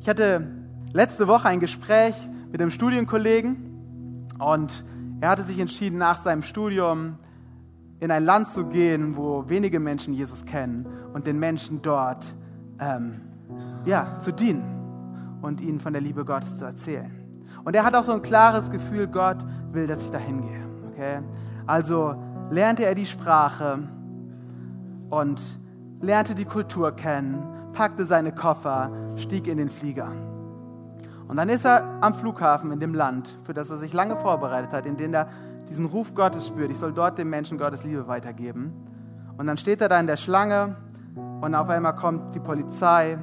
Ich 0.00 0.08
hatte 0.08 0.46
letzte 0.92 1.26
Woche 1.26 1.48
ein 1.48 1.60
Gespräch 1.60 2.14
mit 2.52 2.60
einem 2.60 2.70
Studienkollegen 2.70 4.28
und 4.38 4.84
er 5.20 5.30
hatte 5.30 5.42
sich 5.42 5.58
entschieden, 5.58 5.98
nach 5.98 6.20
seinem 6.20 6.42
Studium 6.42 7.18
in 8.00 8.10
ein 8.10 8.24
Land 8.24 8.48
zu 8.48 8.66
gehen, 8.66 9.16
wo 9.16 9.48
wenige 9.48 9.80
Menschen 9.80 10.12
Jesus 10.14 10.44
kennen 10.44 10.86
und 11.14 11.26
den 11.26 11.38
Menschen 11.38 11.80
dort 11.82 12.26
ähm, 12.78 13.22
ja, 13.86 14.18
zu 14.20 14.32
dienen 14.32 15.38
und 15.42 15.60
ihnen 15.60 15.80
von 15.80 15.92
der 15.92 16.02
Liebe 16.02 16.24
Gottes 16.24 16.58
zu 16.58 16.64
erzählen. 16.66 17.25
Und 17.66 17.74
er 17.74 17.84
hat 17.84 17.96
auch 17.96 18.04
so 18.04 18.12
ein 18.12 18.22
klares 18.22 18.70
Gefühl, 18.70 19.08
Gott 19.08 19.38
will, 19.72 19.88
dass 19.88 20.00
ich 20.00 20.10
dahin 20.12 20.40
gehe. 20.40 20.60
Okay? 20.92 21.18
Also 21.66 22.14
lernte 22.48 22.84
er 22.84 22.94
die 22.94 23.06
Sprache 23.06 23.80
und 25.10 25.42
lernte 26.00 26.36
die 26.36 26.44
Kultur 26.44 26.92
kennen, 26.92 27.42
packte 27.72 28.04
seine 28.04 28.30
Koffer, 28.30 28.92
stieg 29.16 29.48
in 29.48 29.58
den 29.58 29.68
Flieger. 29.68 30.12
Und 31.26 31.38
dann 31.38 31.48
ist 31.48 31.66
er 31.66 31.98
am 32.02 32.14
Flughafen 32.14 32.70
in 32.70 32.78
dem 32.78 32.94
Land, 32.94 33.36
für 33.42 33.52
das 33.52 33.68
er 33.68 33.78
sich 33.78 33.92
lange 33.92 34.14
vorbereitet 34.14 34.72
hat, 34.72 34.86
in 34.86 34.96
dem 34.96 35.12
er 35.12 35.26
diesen 35.68 35.86
Ruf 35.86 36.14
Gottes 36.14 36.46
spürt. 36.46 36.70
Ich 36.70 36.78
soll 36.78 36.92
dort 36.92 37.18
den 37.18 37.28
Menschen 37.28 37.58
Gottes 37.58 37.82
Liebe 37.82 38.06
weitergeben. 38.06 38.74
Und 39.36 39.48
dann 39.48 39.58
steht 39.58 39.80
er 39.80 39.88
da 39.88 39.98
in 39.98 40.06
der 40.06 40.16
Schlange 40.16 40.76
und 41.40 41.52
auf 41.56 41.68
einmal 41.68 41.96
kommt 41.96 42.32
die 42.32 42.38
Polizei 42.38 43.18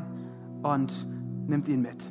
und 0.64 1.08
nimmt 1.48 1.70
ihn 1.70 1.82
mit. 1.82 2.04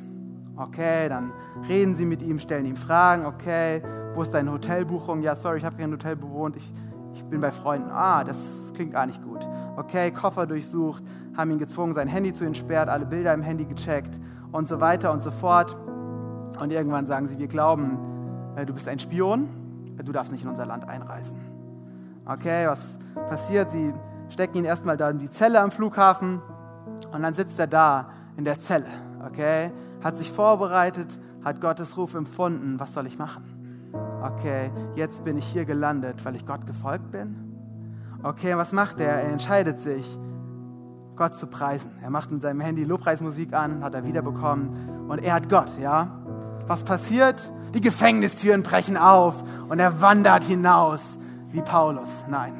Okay, 0.57 1.09
dann 1.09 1.33
reden 1.69 1.95
sie 1.95 2.05
mit 2.05 2.23
ihm, 2.23 2.38
stellen 2.38 2.67
ihm 2.67 2.77
Fragen. 2.77 3.25
Okay, 3.25 3.83
wo 4.15 4.23
ist 4.23 4.33
deine 4.33 4.53
Hotelbuchung? 4.53 5.23
Ja, 5.23 5.35
sorry, 5.35 5.59
ich 5.59 5.65
habe 5.65 5.77
kein 5.77 5.91
Hotel 5.91 6.17
bewohnt. 6.17 6.57
Ich, 6.57 6.73
ich 7.15 7.25
bin 7.25 7.41
bei 7.41 7.51
Freunden. 7.51 7.91
Ah, 7.91 8.23
das 8.23 8.73
klingt 8.75 8.93
gar 8.93 9.07
nicht 9.07 9.23
gut. 9.23 9.49
Okay, 9.77 10.11
Koffer 10.11 10.47
durchsucht, 10.47 11.03
haben 11.37 11.51
ihn 11.51 11.59
gezwungen, 11.59 11.95
sein 11.95 12.09
Handy 12.09 12.35
zu 12.35 12.45
entsperren, 12.45 12.91
alle 12.91 13.07
Bilder 13.07 13.33
im 13.33 13.43
Handy 13.43 13.65
gecheckt 13.65 14.19
und 14.53 14.69
so 14.69 14.81
weiter 14.81 15.12
und 15.12 15.23
so 15.23 15.31
fort. 15.31 15.79
Und 16.61 16.71
irgendwann 16.71 17.07
sagen 17.07 17.29
sie, 17.29 17.38
wir 17.38 17.49
glauben, 17.49 17.99
äh, 18.57 18.67
du 18.67 18.75
bist 18.75 18.87
ein 18.88 18.99
Spion, 18.99 19.49
du 20.05 20.12
darfst 20.12 20.33
nicht 20.33 20.45
in 20.45 20.51
unser 20.51 20.67
Land 20.67 20.87
einreisen. 20.87 21.38
Okay, 22.27 22.67
was 22.67 22.99
passiert? 23.29 23.71
Sie 23.71 23.93
stecken 24.29 24.59
ihn 24.59 24.65
erstmal 24.65 24.97
da 24.97 25.11
in 25.11 25.19
die 25.19 25.31
Zelle 25.31 25.61
am 25.61 25.71
Flughafen 25.71 26.41
und 27.12 27.23
dann 27.23 27.35
sitzt 27.35 27.59
er 27.59 27.67
da 27.67 28.11
in 28.37 28.45
der 28.45 28.59
Zelle. 28.59 28.88
Okay, 29.27 29.73
hat 30.03 30.19
sich 30.19 30.31
vorbereitet, 30.31 31.21
hat 31.45 31.61
Gottes 31.61 31.97
Ruf 31.97 32.15
empfunden. 32.15 32.79
Was 32.79 32.95
soll 32.95 33.07
ich 33.07 33.19
machen? 33.19 33.45
Okay, 34.23 34.71
jetzt 34.95 35.25
bin 35.25 35.37
ich 35.37 35.45
hier 35.45 35.65
gelandet, 35.65 36.25
weil 36.25 36.37
ich 36.37 36.47
Gott 36.47 36.67
gefolgt 36.67 37.11
bin. 37.11 37.37
Okay, 38.23 38.57
was 38.57 38.73
macht 38.73 39.01
er? 39.01 39.15
Er 39.15 39.29
entscheidet 39.31 39.81
sich, 39.81 40.19
Gott 41.17 41.35
zu 41.35 41.47
preisen. 41.47 41.91
Er 42.03 42.11
macht 42.11 42.31
mit 42.31 42.41
seinem 42.41 42.61
Handy 42.61 42.85
Lobpreismusik 42.85 43.53
an, 43.53 43.83
hat 43.83 43.95
er 43.95 44.07
wiederbekommen 44.07 45.09
und 45.09 45.19
er 45.19 45.35
hat 45.35 45.49
Gott, 45.49 45.77
ja. 45.81 46.09
Was 46.67 46.85
passiert? 46.85 47.53
Die 47.75 47.81
Gefängnistüren 47.81 48.62
brechen 48.62 48.97
auf 48.97 49.43
und 49.69 49.79
er 49.79 50.01
wandert 50.01 50.45
hinaus 50.45 51.19
wie 51.51 51.62
Paulus. 51.62 52.25
Nein. 52.29 52.55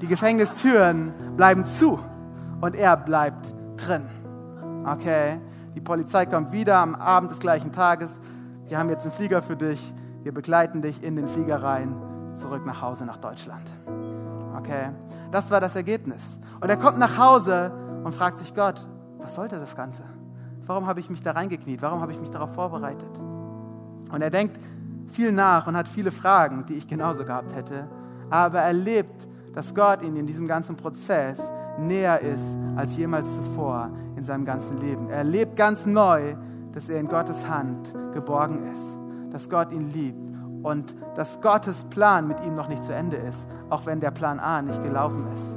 Die 0.00 0.06
Gefängnistüren 0.06 1.12
bleiben 1.36 1.64
zu 1.64 1.98
und 2.60 2.74
er 2.76 2.96
bleibt 2.96 3.52
drin. 3.76 4.06
Okay? 4.86 5.40
Die 5.74 5.80
Polizei 5.80 6.26
kommt 6.26 6.52
wieder 6.52 6.78
am 6.78 6.94
Abend 6.94 7.30
des 7.30 7.38
gleichen 7.38 7.72
Tages. 7.72 8.20
Wir 8.66 8.78
haben 8.78 8.90
jetzt 8.90 9.04
einen 9.04 9.12
Flieger 9.12 9.42
für 9.42 9.56
dich. 9.56 9.94
Wir 10.22 10.32
begleiten 10.32 10.82
dich 10.82 11.02
in 11.02 11.16
den 11.16 11.28
Flieger 11.28 11.62
rein, 11.62 11.94
zurück 12.34 12.66
nach 12.66 12.82
Hause 12.82 13.04
nach 13.06 13.16
Deutschland. 13.16 13.62
Okay? 14.56 14.90
Das 15.30 15.50
war 15.50 15.60
das 15.60 15.76
Ergebnis. 15.76 16.38
Und 16.60 16.68
er 16.68 16.76
kommt 16.76 16.98
nach 16.98 17.16
Hause 17.16 17.72
und 18.04 18.14
fragt 18.14 18.38
sich 18.38 18.54
Gott, 18.54 18.86
was 19.18 19.34
sollte 19.34 19.58
das 19.58 19.76
Ganze? 19.76 20.02
Warum 20.66 20.86
habe 20.86 21.00
ich 21.00 21.08
mich 21.08 21.22
da 21.22 21.32
reingekniet? 21.32 21.82
Warum 21.82 22.00
habe 22.00 22.12
ich 22.12 22.20
mich 22.20 22.30
darauf 22.30 22.54
vorbereitet? 22.54 23.18
Und 24.12 24.22
er 24.22 24.30
denkt 24.30 24.58
viel 25.06 25.32
nach 25.32 25.66
und 25.66 25.76
hat 25.76 25.88
viele 25.88 26.10
Fragen, 26.10 26.64
die 26.66 26.74
ich 26.74 26.86
genauso 26.86 27.24
gehabt 27.24 27.54
hätte. 27.54 27.88
Aber 28.28 28.60
er 28.60 28.72
lebt, 28.72 29.28
dass 29.54 29.74
Gott 29.74 30.02
ihn 30.02 30.16
in 30.16 30.26
diesem 30.26 30.46
ganzen 30.46 30.76
Prozess 30.76 31.50
näher 31.78 32.20
ist 32.20 32.56
als 32.76 32.96
jemals 32.96 33.34
zuvor 33.36 33.90
in 34.20 34.26
seinem 34.26 34.44
ganzen 34.44 34.78
Leben. 34.78 35.08
Er 35.08 35.24
lebt 35.24 35.56
ganz 35.56 35.86
neu, 35.86 36.34
dass 36.72 36.90
er 36.90 37.00
in 37.00 37.08
Gottes 37.08 37.48
Hand 37.48 37.94
geborgen 38.12 38.70
ist, 38.70 38.94
dass 39.32 39.48
Gott 39.48 39.72
ihn 39.72 39.90
liebt 39.92 40.30
und 40.62 40.94
dass 41.16 41.40
Gottes 41.40 41.84
Plan 41.84 42.28
mit 42.28 42.44
ihm 42.44 42.54
noch 42.54 42.68
nicht 42.68 42.84
zu 42.84 42.94
Ende 42.94 43.16
ist, 43.16 43.48
auch 43.70 43.86
wenn 43.86 43.98
der 43.98 44.10
Plan 44.10 44.38
A 44.38 44.60
nicht 44.60 44.82
gelaufen 44.82 45.26
ist. 45.34 45.56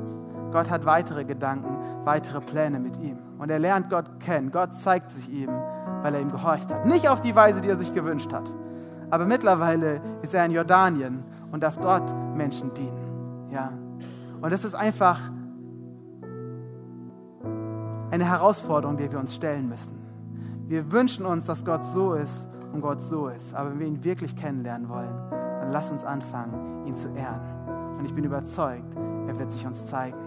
Gott 0.54 0.70
hat 0.70 0.86
weitere 0.86 1.26
Gedanken, 1.26 1.76
weitere 2.06 2.40
Pläne 2.40 2.80
mit 2.80 2.96
ihm. 3.02 3.18
Und 3.38 3.50
er 3.50 3.60
lernt 3.60 3.90
Gott 3.90 4.22
kennen. 4.22 4.50
Gott 4.50 4.74
zeigt 4.74 5.10
sich 5.10 5.28
ihm, 5.30 5.50
weil 6.02 6.14
er 6.14 6.22
ihm 6.22 6.32
gehorcht 6.32 6.72
hat. 6.72 6.86
Nicht 6.86 7.10
auf 7.10 7.20
die 7.20 7.36
Weise, 7.36 7.60
die 7.60 7.68
er 7.68 7.76
sich 7.76 7.92
gewünscht 7.92 8.32
hat. 8.32 8.50
Aber 9.10 9.26
mittlerweile 9.26 10.00
ist 10.22 10.34
er 10.34 10.46
in 10.46 10.52
Jordanien 10.52 11.26
und 11.52 11.64
darf 11.64 11.78
dort 11.80 12.14
Menschen 12.34 12.74
dienen. 12.74 13.50
Ja. 13.52 13.74
Und 14.42 14.54
das 14.54 14.64
ist 14.64 14.74
einfach 14.74 15.20
eine 18.14 18.26
Herausforderung, 18.26 18.96
der 18.96 19.12
wir 19.12 19.18
uns 19.18 19.34
stellen 19.34 19.68
müssen. 19.68 19.98
Wir 20.68 20.92
wünschen 20.92 21.26
uns, 21.26 21.46
dass 21.46 21.66
Gott 21.66 21.84
so 21.84 22.14
ist 22.14 22.48
und 22.72 22.82
Gott 22.82 23.02
so 23.02 23.28
ist. 23.28 23.56
Aber 23.56 23.72
wenn 23.72 23.80
wir 23.80 23.88
ihn 23.88 24.04
wirklich 24.04 24.36
kennenlernen 24.36 24.88
wollen, 24.88 25.16
dann 25.32 25.72
lass 25.72 25.90
uns 25.90 26.04
anfangen, 26.04 26.86
ihn 26.86 26.96
zu 26.96 27.08
ehren. 27.10 27.42
Und 27.98 28.06
ich 28.06 28.14
bin 28.14 28.24
überzeugt, 28.24 28.96
er 29.28 29.40
wird 29.40 29.52
sich 29.52 29.66
uns 29.66 29.88
zeigen. 29.88 30.18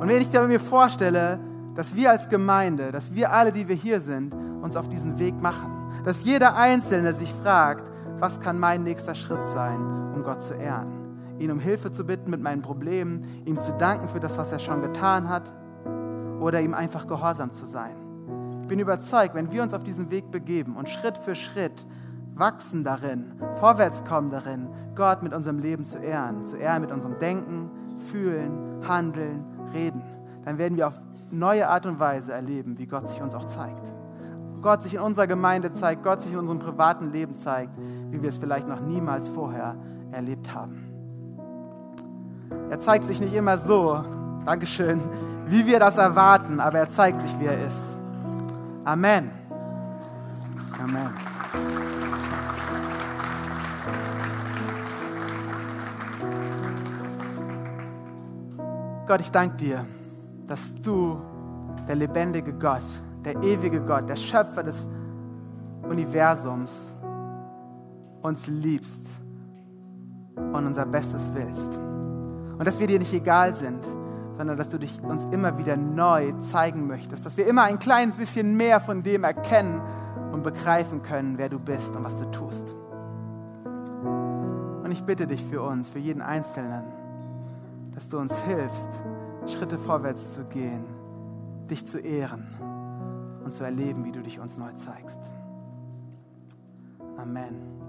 Und 0.00 0.06
wenn 0.06 0.22
ich 0.22 0.32
mir 0.32 0.60
vorstelle, 0.60 1.40
dass 1.74 1.96
wir 1.96 2.12
als 2.12 2.28
Gemeinde, 2.28 2.92
dass 2.92 3.12
wir 3.12 3.32
alle, 3.32 3.50
die 3.50 3.66
wir 3.66 3.74
hier 3.74 4.00
sind, 4.00 4.32
uns 4.62 4.76
auf 4.76 4.88
diesen 4.88 5.18
Weg 5.18 5.42
machen, 5.42 5.90
dass 6.04 6.22
jeder 6.22 6.54
Einzelne 6.54 7.12
sich 7.12 7.32
fragt, 7.42 7.90
was 8.20 8.38
kann 8.38 8.60
mein 8.60 8.84
nächster 8.84 9.16
Schritt 9.16 9.44
sein, 9.46 9.80
um 10.14 10.22
Gott 10.22 10.44
zu 10.44 10.54
ehren? 10.54 10.92
Ihn 11.40 11.50
um 11.50 11.58
Hilfe 11.58 11.90
zu 11.90 12.06
bitten 12.06 12.30
mit 12.30 12.40
meinen 12.40 12.62
Problemen, 12.62 13.24
ihm 13.46 13.60
zu 13.60 13.72
danken 13.72 14.08
für 14.08 14.20
das, 14.20 14.38
was 14.38 14.52
er 14.52 14.60
schon 14.60 14.80
getan 14.80 15.28
hat 15.28 15.52
oder 16.42 16.60
ihm 16.60 16.74
einfach 16.74 17.06
gehorsam 17.06 17.52
zu 17.52 17.64
sein. 17.64 17.96
Ich 18.62 18.68
bin 18.68 18.80
überzeugt, 18.80 19.34
wenn 19.34 19.50
wir 19.52 19.62
uns 19.62 19.74
auf 19.74 19.82
diesen 19.82 20.10
Weg 20.10 20.30
begeben 20.30 20.76
und 20.76 20.88
Schritt 20.88 21.18
für 21.18 21.34
Schritt 21.34 21.86
wachsen 22.34 22.82
darin, 22.82 23.32
vorwärts 23.60 24.04
kommen 24.04 24.30
darin, 24.30 24.68
Gott 24.94 25.22
mit 25.22 25.34
unserem 25.34 25.58
Leben 25.58 25.84
zu 25.84 25.98
ehren, 25.98 26.46
zu 26.46 26.56
ehren 26.56 26.82
mit 26.82 26.90
unserem 26.90 27.18
Denken, 27.18 27.70
Fühlen, 28.10 28.80
Handeln, 28.88 29.44
Reden, 29.74 30.02
dann 30.44 30.58
werden 30.58 30.76
wir 30.76 30.88
auf 30.88 30.94
neue 31.30 31.68
Art 31.68 31.86
und 31.86 32.00
Weise 32.00 32.32
erleben, 32.32 32.78
wie 32.78 32.86
Gott 32.86 33.08
sich 33.08 33.20
uns 33.20 33.34
auch 33.34 33.46
zeigt. 33.46 33.82
Gott 34.60 34.82
sich 34.82 34.94
in 34.94 35.00
unserer 35.00 35.26
Gemeinde 35.26 35.72
zeigt, 35.72 36.02
Gott 36.02 36.22
sich 36.22 36.32
in 36.32 36.38
unserem 36.38 36.60
privaten 36.60 37.10
Leben 37.12 37.34
zeigt, 37.34 37.72
wie 38.10 38.22
wir 38.22 38.28
es 38.30 38.38
vielleicht 38.38 38.68
noch 38.68 38.80
niemals 38.80 39.28
vorher 39.28 39.76
erlebt 40.12 40.54
haben. 40.54 40.88
Er 42.70 42.78
zeigt 42.78 43.04
sich 43.04 43.20
nicht 43.20 43.34
immer 43.34 43.58
so, 43.58 44.04
Dankeschön, 44.44 45.00
wie 45.46 45.66
wir 45.66 45.78
das 45.78 45.96
erwarten, 45.96 46.58
aber 46.58 46.78
er 46.78 46.90
zeigt 46.90 47.20
sich, 47.20 47.38
wie 47.38 47.46
er 47.46 47.66
ist. 47.66 47.96
Amen. 48.84 49.30
Amen. 50.82 51.14
Gott, 59.06 59.20
ich 59.20 59.30
danke 59.30 59.56
dir, 59.56 59.86
dass 60.46 60.74
du, 60.74 61.20
der 61.86 61.94
lebendige 61.94 62.52
Gott, 62.52 62.82
der 63.24 63.40
ewige 63.42 63.80
Gott, 63.80 64.08
der 64.08 64.16
Schöpfer 64.16 64.64
des 64.64 64.88
Universums, 65.82 66.96
uns 68.22 68.46
liebst 68.48 69.02
und 70.36 70.66
unser 70.66 70.86
Bestes 70.86 71.30
willst. 71.34 71.78
Und 72.58 72.64
dass 72.66 72.80
wir 72.80 72.86
dir 72.86 72.98
nicht 72.98 73.12
egal 73.12 73.54
sind, 73.54 73.84
sondern 74.42 74.58
dass 74.58 74.70
du 74.70 74.78
dich 74.78 75.00
uns 75.04 75.24
immer 75.26 75.56
wieder 75.56 75.76
neu 75.76 76.32
zeigen 76.40 76.88
möchtest, 76.88 77.24
dass 77.24 77.36
wir 77.36 77.46
immer 77.46 77.62
ein 77.62 77.78
kleines 77.78 78.16
bisschen 78.16 78.56
mehr 78.56 78.80
von 78.80 79.04
dem 79.04 79.22
erkennen 79.22 79.80
und 80.32 80.42
begreifen 80.42 81.04
können, 81.04 81.38
wer 81.38 81.48
du 81.48 81.60
bist 81.60 81.94
und 81.94 82.02
was 82.02 82.18
du 82.18 82.28
tust. 82.32 82.74
Und 84.82 84.90
ich 84.90 85.04
bitte 85.04 85.28
dich 85.28 85.44
für 85.44 85.62
uns, 85.62 85.90
für 85.90 86.00
jeden 86.00 86.22
Einzelnen, 86.22 86.82
dass 87.94 88.08
du 88.08 88.18
uns 88.18 88.36
hilfst, 88.40 89.04
Schritte 89.46 89.78
vorwärts 89.78 90.32
zu 90.32 90.42
gehen, 90.46 90.86
dich 91.70 91.86
zu 91.86 92.00
ehren 92.00 92.48
und 93.44 93.54
zu 93.54 93.62
erleben, 93.62 94.04
wie 94.04 94.10
du 94.10 94.22
dich 94.22 94.40
uns 94.40 94.58
neu 94.58 94.72
zeigst. 94.72 95.20
Amen. 97.16 97.81